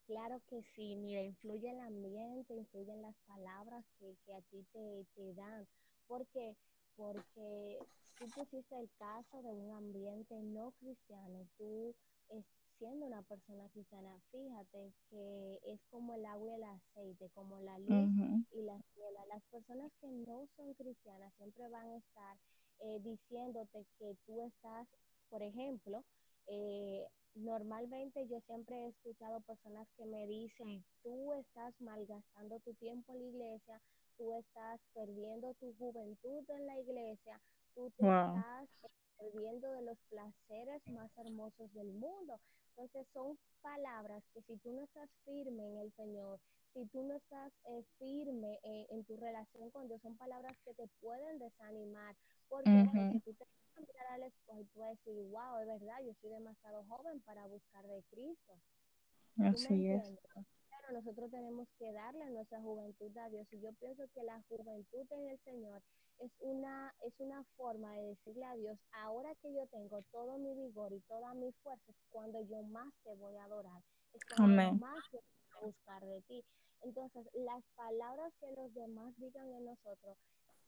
Claro 0.07 0.41
que 0.47 0.61
sí, 0.75 0.95
mira, 0.95 1.23
influye 1.23 1.69
el 1.69 1.79
ambiente, 1.79 2.53
influyen 2.53 3.01
las 3.01 3.15
palabras 3.25 3.83
que, 3.99 4.33
a 4.33 4.41
ti 4.51 4.65
te, 4.71 5.05
te 5.15 5.33
dan. 5.33 5.67
¿Por 6.07 6.25
qué? 6.27 6.55
Porque 6.95 7.79
tú 8.19 8.27
pusiste 8.35 8.79
el 8.79 8.89
caso 8.97 9.41
de 9.41 9.49
un 9.49 9.75
ambiente 9.75 10.35
no 10.43 10.71
cristiano, 10.73 11.47
tú 11.57 11.95
siendo 12.77 13.05
una 13.05 13.21
persona 13.23 13.69
cristiana, 13.69 14.19
fíjate 14.31 14.93
que 15.09 15.59
es 15.63 15.79
como 15.89 16.13
el 16.13 16.25
agua 16.25 16.51
y 16.51 16.55
el 16.55 16.63
aceite, 16.63 17.29
como 17.33 17.59
la 17.59 17.77
luz 17.79 18.09
y 18.51 18.61
la 18.63 18.81
ciela. 18.93 19.25
Las 19.27 19.43
personas 19.45 19.91
que 20.01 20.07
no 20.07 20.47
son 20.55 20.73
cristianas 20.73 21.33
siempre 21.35 21.67
van 21.69 21.87
a 21.87 21.97
estar 21.97 22.37
eh, 22.79 22.99
diciéndote 23.01 23.85
que 23.97 24.15
tú 24.25 24.41
estás, 24.41 24.87
por 25.29 25.41
ejemplo, 25.41 26.03
eh, 26.47 27.07
normalmente 27.35 28.27
yo 28.27 28.39
siempre 28.41 28.75
he 28.75 28.87
escuchado 28.89 29.41
personas 29.41 29.87
que 29.97 30.05
me 30.05 30.27
dicen, 30.27 30.83
tú 31.03 31.33
estás 31.33 31.73
malgastando 31.81 32.59
tu 32.61 32.73
tiempo 32.75 33.13
en 33.13 33.19
la 33.19 33.25
iglesia, 33.25 33.81
tú 34.17 34.33
estás 34.35 34.79
perdiendo 34.93 35.53
tu 35.55 35.73
juventud 35.75 36.43
en 36.49 36.67
la 36.67 36.79
iglesia, 36.79 37.39
tú 37.73 37.91
te 37.91 38.03
estás 38.03 38.69
perdiendo 39.17 39.71
de 39.71 39.81
los 39.83 39.97
placeres 40.09 40.81
más 40.87 41.11
hermosos 41.17 41.73
del 41.73 41.91
mundo. 41.93 42.39
Entonces 42.77 43.07
son 43.13 43.37
palabras 43.61 44.23
que 44.33 44.41
si 44.43 44.57
tú 44.57 44.71
no 44.73 44.83
estás 44.83 45.09
firme 45.25 45.67
en 45.69 45.77
el 45.79 45.93
Señor, 45.93 46.39
si 46.73 46.85
tú 46.87 47.03
no 47.03 47.15
estás 47.15 47.53
eh, 47.65 47.83
firme 47.97 48.59
eh, 48.63 48.87
en 48.89 49.05
tu 49.05 49.15
relación 49.17 49.69
con 49.71 49.87
Dios, 49.87 50.01
son 50.01 50.17
palabras 50.17 50.57
que 50.65 50.73
te 50.73 50.87
pueden 50.99 51.39
desanimar. 51.39 52.15
Porque 52.49 52.69
tú 53.23 53.33
te 53.33 53.45
mirar 53.81 54.07
al 54.13 54.23
espejo 54.23 54.61
y 54.61 54.65
tú 54.65 54.79
vas 54.79 54.87
a 54.87 54.91
decir, 54.91 55.13
wow, 55.29 55.59
es 55.59 55.67
verdad, 55.67 56.01
yo 56.05 56.13
soy 56.21 56.29
demasiado 56.31 56.83
joven 56.85 57.21
para 57.21 57.45
buscar 57.47 57.85
de 57.87 58.03
Cristo. 58.09 58.53
Así 59.39 59.89
es. 59.89 60.03
Pero 60.69 60.93
nosotros 60.93 61.31
tenemos 61.31 61.67
que 61.77 61.91
darle 61.91 62.29
nuestra 62.29 62.61
juventud 62.61 63.17
a 63.17 63.29
Dios. 63.29 63.47
Y 63.51 63.59
yo 63.59 63.73
pienso 63.73 64.03
que 64.13 64.23
la 64.23 64.41
juventud 64.47 65.05
en 65.11 65.29
el 65.29 65.39
Señor 65.39 65.81
es 66.19 66.31
una, 66.39 66.93
es 67.01 67.13
una 67.19 67.43
forma 67.57 67.91
de 67.93 68.09
decirle 68.09 68.45
a 68.45 68.55
Dios, 68.55 68.79
ahora 68.91 69.33
que 69.41 69.53
yo 69.53 69.67
tengo 69.67 70.01
todo 70.11 70.37
mi 70.37 70.53
vigor 70.55 70.93
y 70.93 71.01
toda 71.01 71.33
mi 71.33 71.51
fuerza, 71.63 71.83
es 71.87 71.97
cuando 72.09 72.41
yo 72.41 72.61
más 72.63 72.93
te 73.03 73.13
voy 73.15 73.35
a 73.35 73.45
adorar, 73.45 73.81
es 74.13 74.21
cuando 74.35 74.73
más 74.73 75.03
te 75.11 75.17
voy 75.17 75.61
a 75.61 75.65
buscar 75.65 76.05
de 76.05 76.21
ti. 76.21 76.43
Entonces, 76.83 77.27
las 77.33 77.63
palabras 77.75 78.31
que 78.39 78.51
los 78.51 78.73
demás 78.73 79.13
digan 79.17 79.51
en 79.53 79.65
nosotros 79.65 80.17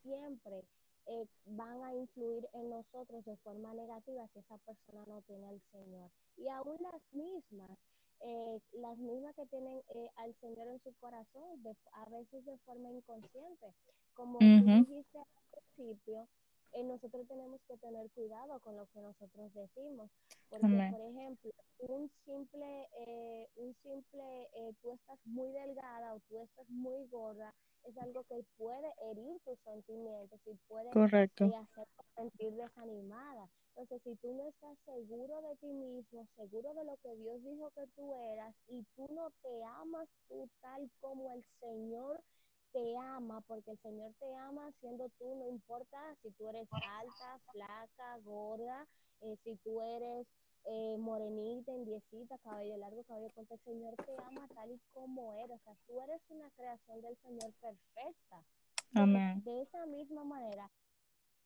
siempre 0.02 0.64
eh, 1.08 1.26
van 1.46 1.84
a 1.84 1.94
influir 1.94 2.48
en 2.54 2.70
nosotros 2.70 3.24
de 3.26 3.36
forma 3.38 3.74
negativa 3.74 4.28
si 4.34 4.40
esa 4.40 4.58
persona 4.60 5.04
no 5.08 5.22
tiene 5.24 5.48
al 5.48 5.62
Señor. 5.72 6.10
Y 6.38 6.48
aún 6.50 6.78
las 6.82 7.02
mismas, 7.14 7.78
eh, 8.22 8.60
las 8.74 8.98
mismas 8.98 9.36
que 9.36 9.46
tienen 9.48 9.82
eh, 9.96 10.10
al 10.18 10.36
Señor 10.42 10.68
en 10.68 10.82
su 10.84 10.94
corazón, 10.96 11.64
a 11.94 12.10
veces 12.10 12.46
de 12.46 12.58
forma 12.60 12.92
inconsciente. 12.92 13.74
Como 14.14 14.40
tú 14.40 14.46
dijiste 14.46 15.20
al 15.20 15.62
principio, 15.76 16.28
eh, 16.74 16.84
nosotros 16.84 17.28
tenemos 17.28 17.62
que 17.68 17.78
tener 17.78 18.10
cuidado 18.12 18.60
con 18.60 18.76
lo 18.76 18.86
que 18.88 19.00
nosotros 19.00 19.54
decimos. 19.54 20.10
Porque, 20.50 20.90
por 20.92 21.02
ejemplo, 21.02 21.52
un 21.80 22.10
simple, 22.26 22.88
eh, 23.06 23.48
un 23.56 23.76
simple, 23.84 24.50
eh, 24.56 24.74
tú 24.82 24.94
estás 24.94 25.20
muy 25.26 25.52
delgada 25.52 26.14
o 26.14 26.20
tú 26.22 26.40
estás 26.40 26.70
muy 26.70 27.06
gorda, 27.08 27.54
es 27.84 27.98
algo 27.98 28.24
que 28.24 28.44
puede 28.58 28.92
herir 29.02 29.40
tus 29.46 29.60
sentimientos 29.60 30.40
y 30.46 30.56
puede 30.68 30.90
Correcto. 30.92 31.46
Eh, 31.46 31.56
hacerte 31.56 32.04
sentir 32.16 32.54
desanimada. 32.54 33.50
Entonces, 33.76 34.02
si 34.04 34.16
tú 34.18 34.34
no 34.34 34.48
estás 34.48 34.78
seguro 34.86 35.42
de 35.42 35.56
ti 35.58 35.68
mismo, 35.68 36.28
seguro 36.36 36.74
de 36.74 36.84
lo 36.86 36.98
que 36.98 37.16
Dios 37.16 37.44
dijo 37.44 37.70
que 37.76 37.86
tú 37.96 38.16
eras 38.16 38.56
y 38.68 38.84
tú 38.96 39.08
no 39.14 39.30
te 39.44 39.64
amas 39.64 40.08
tú 40.28 40.50
tal 40.62 40.90
como 41.00 41.32
el 41.34 41.46
Señor 41.60 42.20
te 42.72 42.98
ama, 42.98 43.42
porque 43.42 43.72
el 43.72 43.80
Señor 43.80 44.14
te 44.20 44.36
ama 44.36 44.72
siendo 44.80 45.10
tú, 45.18 45.36
no 45.36 45.48
importa 45.48 45.98
si 46.22 46.32
tú 46.32 46.48
eres 46.50 46.68
alta, 46.72 47.40
flaca, 47.52 48.18
gorda, 48.24 48.88
eh, 49.22 49.38
si 49.44 49.56
tú 49.58 49.82
eres 49.82 50.28
eh, 50.66 50.98
morenita, 50.98 51.72
indiecita, 51.72 52.38
cabello 52.40 52.78
largo, 52.78 53.04
cabello 53.04 53.30
corto, 53.34 53.54
el 53.54 53.60
Señor 53.62 53.96
te 54.06 54.16
ama 54.24 54.48
tal 54.54 54.72
y 54.72 54.80
como 54.94 55.34
eres, 55.34 55.60
o 55.62 55.64
sea, 55.64 55.76
tú 55.88 56.02
eres 56.02 56.22
una 56.30 56.50
creación 56.52 57.02
del 57.02 57.18
Señor 57.18 57.54
perfecta. 57.62 58.44
Amén. 58.94 59.44
De 59.44 59.62
esa 59.62 59.86
misma 59.86 60.24
manera, 60.24 60.70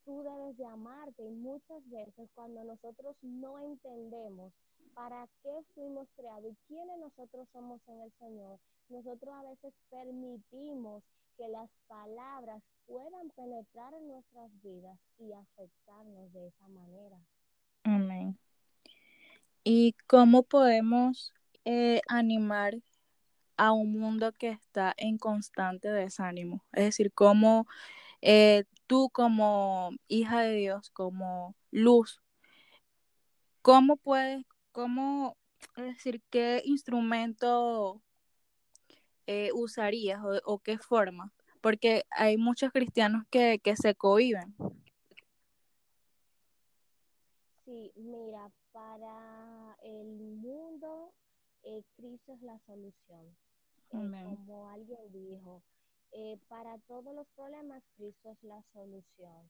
tú 0.06 0.24
debes 0.24 0.58
de 0.58 0.66
amarte 0.66 1.24
y 1.24 1.32
muchas 1.32 1.88
veces 1.90 2.30
cuando 2.34 2.64
nosotros 2.64 3.16
no 3.22 3.60
entendemos 3.60 4.54
para 4.94 5.28
qué 5.44 5.64
fuimos 5.74 6.08
creados 6.16 6.52
y 6.52 6.58
quiénes 6.68 6.98
nosotros 7.00 7.48
somos 7.52 7.82
en 7.88 8.02
el 8.02 8.12
Señor, 8.20 8.60
nosotros 8.90 9.34
a 9.34 9.44
veces 9.44 9.74
permitimos 9.90 11.04
que 11.38 11.48
las 11.48 11.70
palabras 11.88 12.62
puedan 12.86 13.30
penetrar 13.36 13.94
en 13.94 14.08
nuestras 14.08 14.52
vidas 14.62 14.98
y 15.18 15.34
afectarnos 15.34 16.32
de 16.34 16.48
esa 16.48 16.68
manera. 16.68 17.18
Amén. 17.84 18.38
¿Y 19.64 19.94
cómo 20.08 20.44
podemos 20.44 21.34
eh, 21.66 22.02
animar 22.08 22.76
a 23.58 23.72
un 23.72 24.00
mundo 24.00 24.34
que 24.34 24.50
está 24.50 24.94
en 24.98 25.18
constante 25.18 25.88
desánimo? 25.88 26.64
Es 26.74 26.86
decir, 26.86 27.14
cómo 27.14 27.68
eh, 28.22 28.66
tú 28.88 29.10
como 29.12 29.92
hija 30.08 30.42
de 30.42 30.56
Dios, 30.56 30.90
como 30.92 31.56
luz, 31.72 32.22
¿cómo 33.62 33.98
puedes, 33.98 34.46
cómo, 34.72 35.38
es 35.78 35.96
decir, 35.96 36.22
qué 36.30 36.62
instrumento 36.66 38.02
eh, 39.28 39.52
usarías 39.54 40.20
o, 40.24 40.40
o, 40.46 40.60
qué 40.60 40.78
forma? 40.78 41.32
Porque 41.62 42.04
hay 42.12 42.38
muchos 42.38 42.72
cristianos 42.72 43.24
que, 43.30 43.60
que 43.64 43.76
se 43.76 43.96
cohiben. 43.96 44.56
Sí, 47.66 47.92
mira, 47.96 48.52
para 48.72 49.78
el 49.84 50.20
mundo, 50.20 51.14
eh, 51.64 51.84
Cristo 51.96 52.34
es 52.34 52.42
la 52.42 52.60
solución. 52.66 53.36
Eh, 53.94 54.24
como 54.24 54.70
alguien 54.70 55.12
dijo, 55.12 55.62
eh, 56.12 56.38
para 56.48 56.78
todos 56.88 57.14
los 57.14 57.28
problemas, 57.36 57.84
Cristo 57.98 58.32
es 58.32 58.44
la 58.44 58.62
solución. 58.74 59.50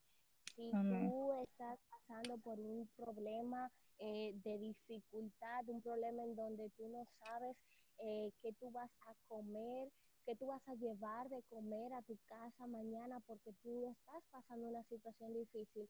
Si 0.55 0.69
tú 0.71 1.31
estás 1.43 1.79
pasando 1.89 2.37
por 2.39 2.59
un 2.59 2.87
problema 2.97 3.71
de 3.99 4.57
dificultad, 4.57 5.67
un 5.67 5.81
problema 5.81 6.23
en 6.23 6.35
donde 6.35 6.69
tú 6.71 6.89
no 6.89 7.05
sabes 7.19 7.55
eh, 7.99 8.31
qué 8.41 8.53
tú 8.53 8.71
vas 8.71 8.91
a 9.07 9.13
comer, 9.27 9.89
qué 10.25 10.35
tú 10.35 10.47
vas 10.47 10.61
a 10.67 10.75
llevar 10.75 11.29
de 11.29 11.43
comer 11.49 11.93
a 11.93 12.01
tu 12.03 12.17
casa 12.27 12.67
mañana 12.67 13.19
porque 13.27 13.53
tú 13.63 13.87
estás 13.87 14.23
pasando 14.31 14.67
una 14.67 14.83
situación 14.85 15.33
difícil, 15.33 15.89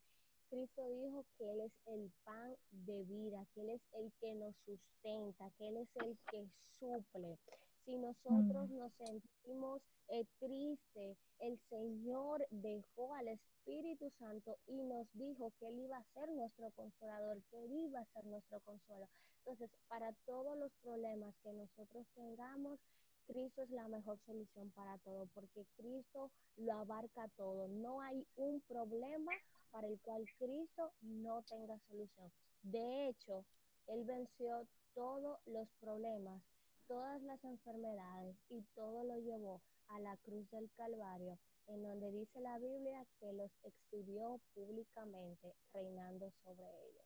Cristo 0.50 0.88
dijo 0.90 1.26
que 1.38 1.52
Él 1.52 1.62
es 1.62 1.74
el 1.88 2.12
pan 2.24 2.56
de 2.72 3.04
vida, 3.06 3.46
que 3.54 3.62
Él 3.62 3.70
es 3.72 3.82
el 3.94 4.12
que 4.22 4.36
nos 4.36 4.56
sustenta, 4.66 5.50
que 5.58 5.68
Él 5.70 5.78
es 5.78 5.90
el 5.96 6.18
que 6.32 6.48
suple. 6.80 7.38
Si 7.86 7.98
nosotros 7.98 8.70
Mm. 8.70 8.78
nos 8.78 8.94
sentimos 8.94 9.82
eh, 10.10 10.26
tristes, 10.40 11.18
el 11.40 11.60
Señor 11.70 12.46
dejó 12.52 13.16
al 13.16 13.30
Espíritu 13.30 14.12
Santo 14.20 14.58
y 14.68 14.84
nos 14.84 15.08
dijo 15.14 15.52
que 15.60 15.68
Él 15.68 15.80
iba 15.80 15.98
a 15.98 16.06
ser 16.14 16.30
nuestro 16.32 16.72
consolador, 16.72 17.42
que 17.50 17.66
Él 17.66 17.72
iba 17.88 18.02
a 18.02 18.06
ser 18.14 18.26
nuestro 18.26 18.60
consuelo. 18.62 19.08
Entonces, 19.42 19.72
para 19.88 20.14
todos 20.26 20.56
los 20.58 20.72
problemas 20.84 21.34
que 21.44 21.52
nosotros 21.52 22.06
tengamos, 22.14 22.80
Cristo 23.26 23.64
es 23.64 23.72
la 23.72 23.88
mejor 23.88 24.20
solución 24.26 24.70
para 24.72 24.98
todo, 25.00 25.26
porque 25.34 25.66
Cristo 25.78 26.30
lo 26.58 26.74
abarca 26.74 27.28
todo. 27.38 27.68
No 27.68 28.02
hay 28.02 28.26
un 28.36 28.62
problema 28.62 29.32
para 29.72 29.88
el 29.88 30.00
cual 30.02 30.26
Cristo 30.38 30.92
no 31.02 31.42
tenga 31.44 31.80
solución. 31.88 32.32
De 32.62 33.08
hecho, 33.08 33.44
Él 33.88 34.04
venció 34.06 34.68
todos 34.94 35.40
los 35.48 35.68
problemas, 35.80 36.44
todas 36.88 37.22
las 37.24 37.44
enfermedades 37.44 38.36
y 38.50 38.62
todo 38.76 39.04
lo 39.04 39.18
llevó 39.18 39.62
a 39.88 40.00
la 40.00 40.18
cruz 40.18 40.50
del 40.52 40.70
Calvario, 40.76 41.40
en 41.68 41.82
donde 41.82 42.12
dice 42.12 42.40
la 42.42 42.60
Biblia 42.60 43.06
que 43.20 43.34
los 43.34 43.52
exhibió 43.64 44.40
públicamente, 44.54 45.56
reinando 45.74 46.32
sobre 46.44 46.66
ellos. 46.86 47.01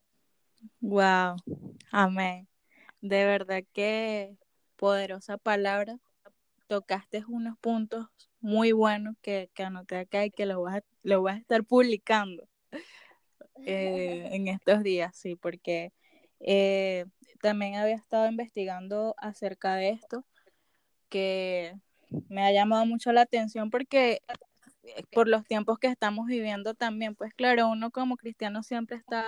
Wow, 0.80 1.36
amén. 1.90 2.48
De 3.00 3.24
verdad 3.24 3.62
que 3.72 4.36
poderosa 4.76 5.38
palabra. 5.38 5.98
Tocaste 6.68 7.24
unos 7.28 7.56
puntos 7.58 8.06
muy 8.40 8.72
buenos 8.72 9.16
que, 9.22 9.50
que 9.54 9.62
anoté 9.62 9.96
acá 9.98 10.24
y 10.24 10.30
que 10.30 10.46
lo 10.46 10.62
vas 10.62 10.76
a, 10.76 10.84
lo 11.02 11.22
vas 11.22 11.36
a 11.36 11.38
estar 11.38 11.64
publicando 11.64 12.48
eh, 13.64 14.28
en 14.32 14.48
estos 14.48 14.82
días, 14.82 15.16
sí, 15.16 15.36
porque 15.36 15.92
eh, 16.40 17.06
también 17.40 17.76
había 17.76 17.94
estado 17.94 18.28
investigando 18.28 19.14
acerca 19.18 19.74
de 19.74 19.90
esto, 19.90 20.24
que 21.08 21.74
me 22.28 22.42
ha 22.42 22.52
llamado 22.52 22.86
mucho 22.86 23.12
la 23.12 23.22
atención 23.22 23.70
porque 23.70 24.20
por 25.12 25.28
los 25.28 25.44
tiempos 25.46 25.78
que 25.78 25.88
estamos 25.88 26.26
viviendo 26.26 26.74
también, 26.74 27.14
pues 27.14 27.34
claro, 27.34 27.68
uno 27.68 27.90
como 27.90 28.16
cristiano 28.16 28.62
siempre 28.62 28.96
está 28.96 29.24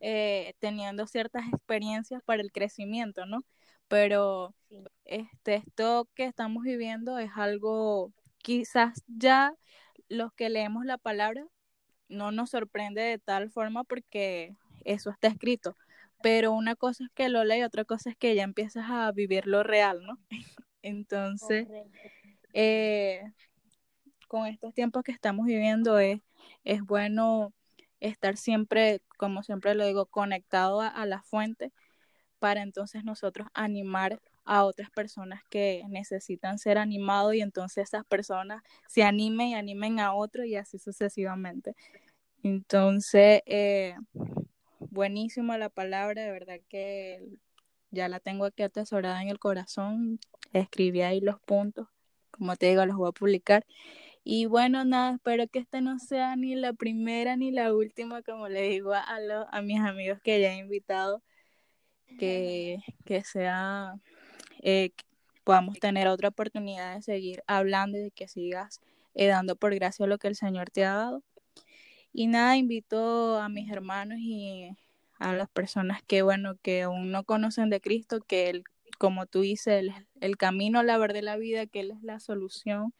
eh, 0.00 0.54
teniendo 0.58 1.06
ciertas 1.06 1.44
experiencias 1.52 2.22
para 2.24 2.42
el 2.42 2.52
crecimiento, 2.52 3.26
¿no? 3.26 3.40
Pero 3.88 4.54
Sí. 4.68 4.78
este, 5.04 5.56
esto 5.56 6.08
que 6.14 6.24
estamos 6.24 6.64
viviendo 6.64 7.18
es 7.18 7.30
algo, 7.36 8.12
quizás 8.38 9.02
ya 9.06 9.54
los 10.08 10.32
que 10.32 10.50
leemos 10.50 10.84
la 10.84 10.98
palabra 10.98 11.46
no 12.08 12.32
nos 12.32 12.50
sorprende 12.50 13.02
de 13.02 13.18
tal 13.18 13.50
forma 13.50 13.84
porque 13.84 14.56
eso 14.84 15.10
está 15.10 15.28
escrito, 15.28 15.76
pero 16.22 16.52
una 16.52 16.76
cosa 16.76 17.04
es 17.04 17.10
que 17.14 17.28
lo 17.28 17.44
lees 17.44 17.60
y 17.60 17.64
otra 17.64 17.84
cosa 17.84 18.10
es 18.10 18.16
que 18.16 18.34
ya 18.34 18.42
empiezas 18.42 18.86
a 18.88 19.10
vivir 19.12 19.46
lo 19.46 19.62
real, 19.62 20.02
¿no? 20.04 20.18
Entonces, 20.82 21.68
eh, 22.52 23.22
con 24.34 24.48
estos 24.48 24.74
tiempos 24.74 25.04
que 25.04 25.12
estamos 25.12 25.46
viviendo 25.46 26.00
es, 26.00 26.20
es 26.64 26.82
bueno 26.82 27.54
estar 28.00 28.36
siempre, 28.36 29.00
como 29.16 29.44
siempre 29.44 29.76
lo 29.76 29.86
digo, 29.86 30.06
conectado 30.06 30.80
a, 30.80 31.06
la 31.06 31.22
fuente 31.22 31.70
para 32.40 32.62
entonces 32.62 33.04
nosotros 33.04 33.46
animar 33.54 34.20
a 34.44 34.64
otras 34.64 34.90
personas 34.90 35.44
que 35.50 35.84
necesitan 35.88 36.58
ser 36.58 36.78
animados 36.78 37.36
y 37.36 37.42
entonces 37.42 37.84
esas 37.84 38.04
personas 38.06 38.64
se 38.88 39.04
animen 39.04 39.50
y 39.50 39.54
animen 39.54 40.00
a 40.00 40.14
otros 40.14 40.46
y 40.46 40.56
así 40.56 40.80
sucesivamente. 40.80 41.76
Entonces, 42.42 43.40
eh, 43.46 43.94
buenísima 44.80 45.58
la 45.58 45.68
palabra, 45.68 46.24
de 46.24 46.32
verdad 46.32 46.58
que 46.68 47.24
ya 47.92 48.08
la 48.08 48.18
tengo 48.18 48.46
aquí 48.46 48.64
atesorada 48.64 49.22
en 49.22 49.28
el 49.28 49.38
corazón, 49.38 50.18
escribí 50.52 51.02
ahí 51.02 51.20
los 51.20 51.38
puntos, 51.38 51.86
como 52.32 52.56
te 52.56 52.66
digo, 52.66 52.84
los 52.84 52.96
voy 52.96 53.10
a 53.10 53.12
publicar. 53.12 53.64
Y 54.26 54.46
bueno, 54.46 54.86
nada, 54.86 55.16
espero 55.16 55.46
que 55.48 55.58
esta 55.58 55.82
no 55.82 55.98
sea 55.98 56.34
ni 56.34 56.54
la 56.54 56.72
primera 56.72 57.36
ni 57.36 57.50
la 57.50 57.74
última, 57.74 58.22
como 58.22 58.48
le 58.48 58.62
digo 58.62 58.94
a, 58.94 59.20
los, 59.20 59.46
a 59.50 59.60
mis 59.60 59.78
amigos 59.80 60.18
que 60.22 60.40
ya 60.40 60.54
he 60.54 60.58
invitado, 60.58 61.22
que, 62.18 62.78
que 63.04 63.22
sea, 63.22 63.94
eh, 64.62 64.92
podamos 65.44 65.78
tener 65.78 66.08
otra 66.08 66.28
oportunidad 66.28 66.94
de 66.94 67.02
seguir 67.02 67.42
hablando 67.46 67.98
y 67.98 68.04
de 68.04 68.10
que 68.12 68.26
sigas 68.26 68.80
eh, 69.14 69.26
dando 69.26 69.56
por 69.56 69.74
gracia 69.74 70.06
lo 70.06 70.16
que 70.16 70.28
el 70.28 70.36
Señor 70.36 70.70
te 70.70 70.86
ha 70.86 70.94
dado. 70.94 71.22
Y 72.14 72.26
nada, 72.26 72.56
invito 72.56 73.38
a 73.38 73.50
mis 73.50 73.70
hermanos 73.70 74.18
y 74.20 74.70
a 75.18 75.34
las 75.34 75.50
personas 75.50 76.02
que, 76.02 76.22
bueno, 76.22 76.56
que 76.62 76.82
aún 76.82 77.10
no 77.10 77.24
conocen 77.24 77.68
de 77.68 77.82
Cristo, 77.82 78.22
que 78.22 78.48
Él, 78.48 78.64
como 78.98 79.26
tú 79.26 79.42
dices, 79.42 79.80
el, 79.80 79.92
el 80.22 80.38
camino, 80.38 80.82
la 80.82 80.96
verdad 80.96 81.16
de 81.16 81.22
la 81.22 81.36
vida, 81.36 81.66
que 81.66 81.80
Él 81.80 81.90
es 81.90 82.02
la 82.02 82.20
solución 82.20 82.94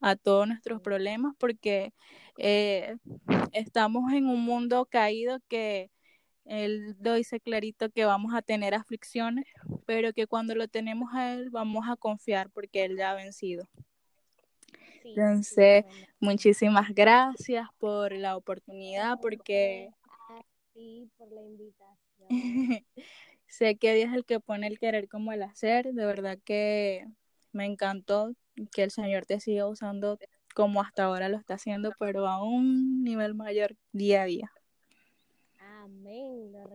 a 0.00 0.16
todos 0.16 0.46
nuestros 0.46 0.80
problemas, 0.80 1.34
porque 1.38 1.92
eh, 2.36 2.96
estamos 3.52 4.12
en 4.12 4.26
un 4.26 4.44
mundo 4.44 4.86
caído 4.86 5.38
que 5.48 5.90
Él 6.44 6.96
lo 7.00 7.14
dice 7.14 7.40
clarito 7.40 7.90
que 7.90 8.04
vamos 8.04 8.34
a 8.34 8.42
tener 8.42 8.74
aflicciones, 8.74 9.46
pero 9.86 10.12
que 10.12 10.26
cuando 10.26 10.54
lo 10.54 10.68
tenemos 10.68 11.10
a 11.14 11.34
Él 11.34 11.50
vamos 11.50 11.88
a 11.88 11.96
confiar 11.96 12.50
porque 12.50 12.84
Él 12.84 12.96
ya 12.96 13.12
ha 13.12 13.14
vencido. 13.14 13.68
Sí, 15.02 15.14
Entonces, 15.16 15.84
sí, 15.88 16.06
muchísimas 16.20 16.94
gracias 16.94 17.68
por 17.78 18.12
la 18.12 18.36
oportunidad, 18.36 19.18
porque 19.20 19.90
ti 20.78 21.10
por 21.16 21.30
la 21.32 21.42
invitación. 21.42 22.28
sé 23.46 23.76
que 23.76 23.94
Dios 23.94 24.10
es 24.10 24.14
el 24.14 24.24
que 24.24 24.40
pone 24.40 24.66
el 24.66 24.78
querer 24.78 25.08
como 25.08 25.32
el 25.32 25.42
hacer. 25.42 25.92
De 25.92 26.06
verdad 26.06 26.38
que 26.44 27.06
me 27.52 27.66
encantó 27.66 28.32
que 28.72 28.82
el 28.82 28.90
Señor 28.90 29.26
te 29.26 29.40
siga 29.40 29.66
usando 29.66 30.18
como 30.54 30.80
hasta 30.80 31.04
ahora 31.04 31.28
lo 31.28 31.36
está 31.36 31.54
haciendo, 31.54 31.92
pero 31.98 32.26
a 32.26 32.42
un 32.42 33.04
nivel 33.04 33.34
mayor 33.34 33.76
día 33.92 34.22
a 34.22 34.24
día. 34.24 34.52
Amén, 35.58 36.52
lo 36.52 36.68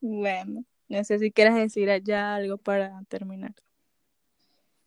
bueno, 0.00 0.64
no 0.88 1.04
sé 1.04 1.18
si 1.18 1.32
quieres 1.32 1.54
decir 1.54 1.88
ya 2.04 2.34
algo 2.36 2.56
para 2.58 3.02
terminar. 3.08 3.54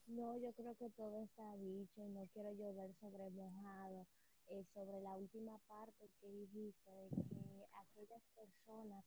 No, 0.08 0.38
yo 0.38 0.54
creo 0.54 0.76
que 0.76 0.90
todo 0.92 1.24
está 1.24 1.56
dicho 1.58 2.06
y 2.06 2.10
no 2.10 2.28
quiero 2.34 2.52
llover 2.54 2.94
sobre 3.02 3.30
mojado. 3.32 4.06
Eh, 4.50 4.66
sobre 4.74 5.00
la 5.02 5.14
última 5.16 5.58
parte 5.68 6.10
que 6.20 6.28
dijiste, 6.28 6.92
de 6.92 7.10
que 7.10 7.66
aquellas 7.74 8.22
personas 8.36 9.04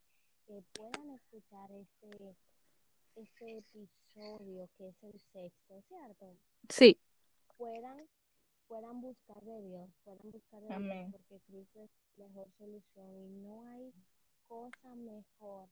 que 0.47 0.63
puedan 0.73 1.11
escuchar 1.11 1.71
este, 1.73 2.35
este 3.17 3.59
episodio, 3.59 4.69
que 4.77 4.89
es 4.89 5.03
el 5.03 5.21
sexto, 5.33 5.83
¿cierto? 5.89 6.37
Sí. 6.69 6.99
Puedan, 7.57 8.07
puedan 8.69 9.01
buscar 9.01 9.43
de 9.43 9.63
Dios, 9.63 9.91
puedan 10.05 10.31
buscar 10.31 10.63
de 10.63 10.79
Dios, 10.79 11.13
porque 11.13 11.41
Cristo 11.47 11.83
es 11.83 11.91
la 12.17 12.29
mejor 12.29 12.51
solución 12.59 13.17
y 13.17 13.29
no 13.43 13.63
hay 13.63 13.93
cosa 14.47 14.95
mejor 14.95 15.69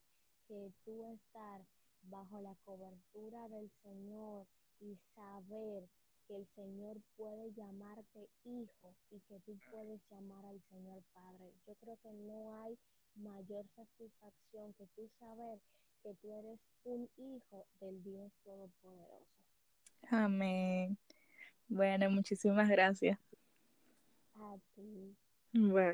que 0.48 0.72
tú 0.84 1.04
estar 1.04 1.64
bajo 2.02 2.40
la 2.40 2.54
cobertura 2.64 3.48
del 3.48 3.70
Señor 3.82 4.46
y 4.80 4.96
saber 5.14 5.88
que 6.26 6.36
el 6.36 6.46
Señor 6.54 6.96
puede 7.16 7.52
llamarte 7.52 8.28
hijo 8.44 8.94
y 9.10 9.20
que 9.20 9.38
tú 9.40 9.58
puedes 9.70 10.00
llamar 10.10 10.44
al 10.46 10.60
Señor 10.70 11.02
Padre. 11.12 11.52
Yo 11.66 11.74
creo 11.76 11.98
que 12.02 12.12
no 12.12 12.62
hay 12.62 12.78
mayor 13.14 13.66
satisfacción 13.76 14.72
que 14.74 14.86
tú 14.96 15.08
saber 15.18 15.60
que 16.04 16.14
tú 16.20 16.30
eres 16.34 16.60
un 16.84 17.08
hijo 17.16 17.66
del 17.80 18.02
Dios 18.04 18.30
Todopoderoso. 18.44 19.24
Amén. 20.10 20.98
Bueno, 21.66 22.10
muchísimas 22.10 22.68
gracias. 22.68 23.18
A 24.34 24.56
ti. 24.74 25.16
Bueno. 25.54 25.92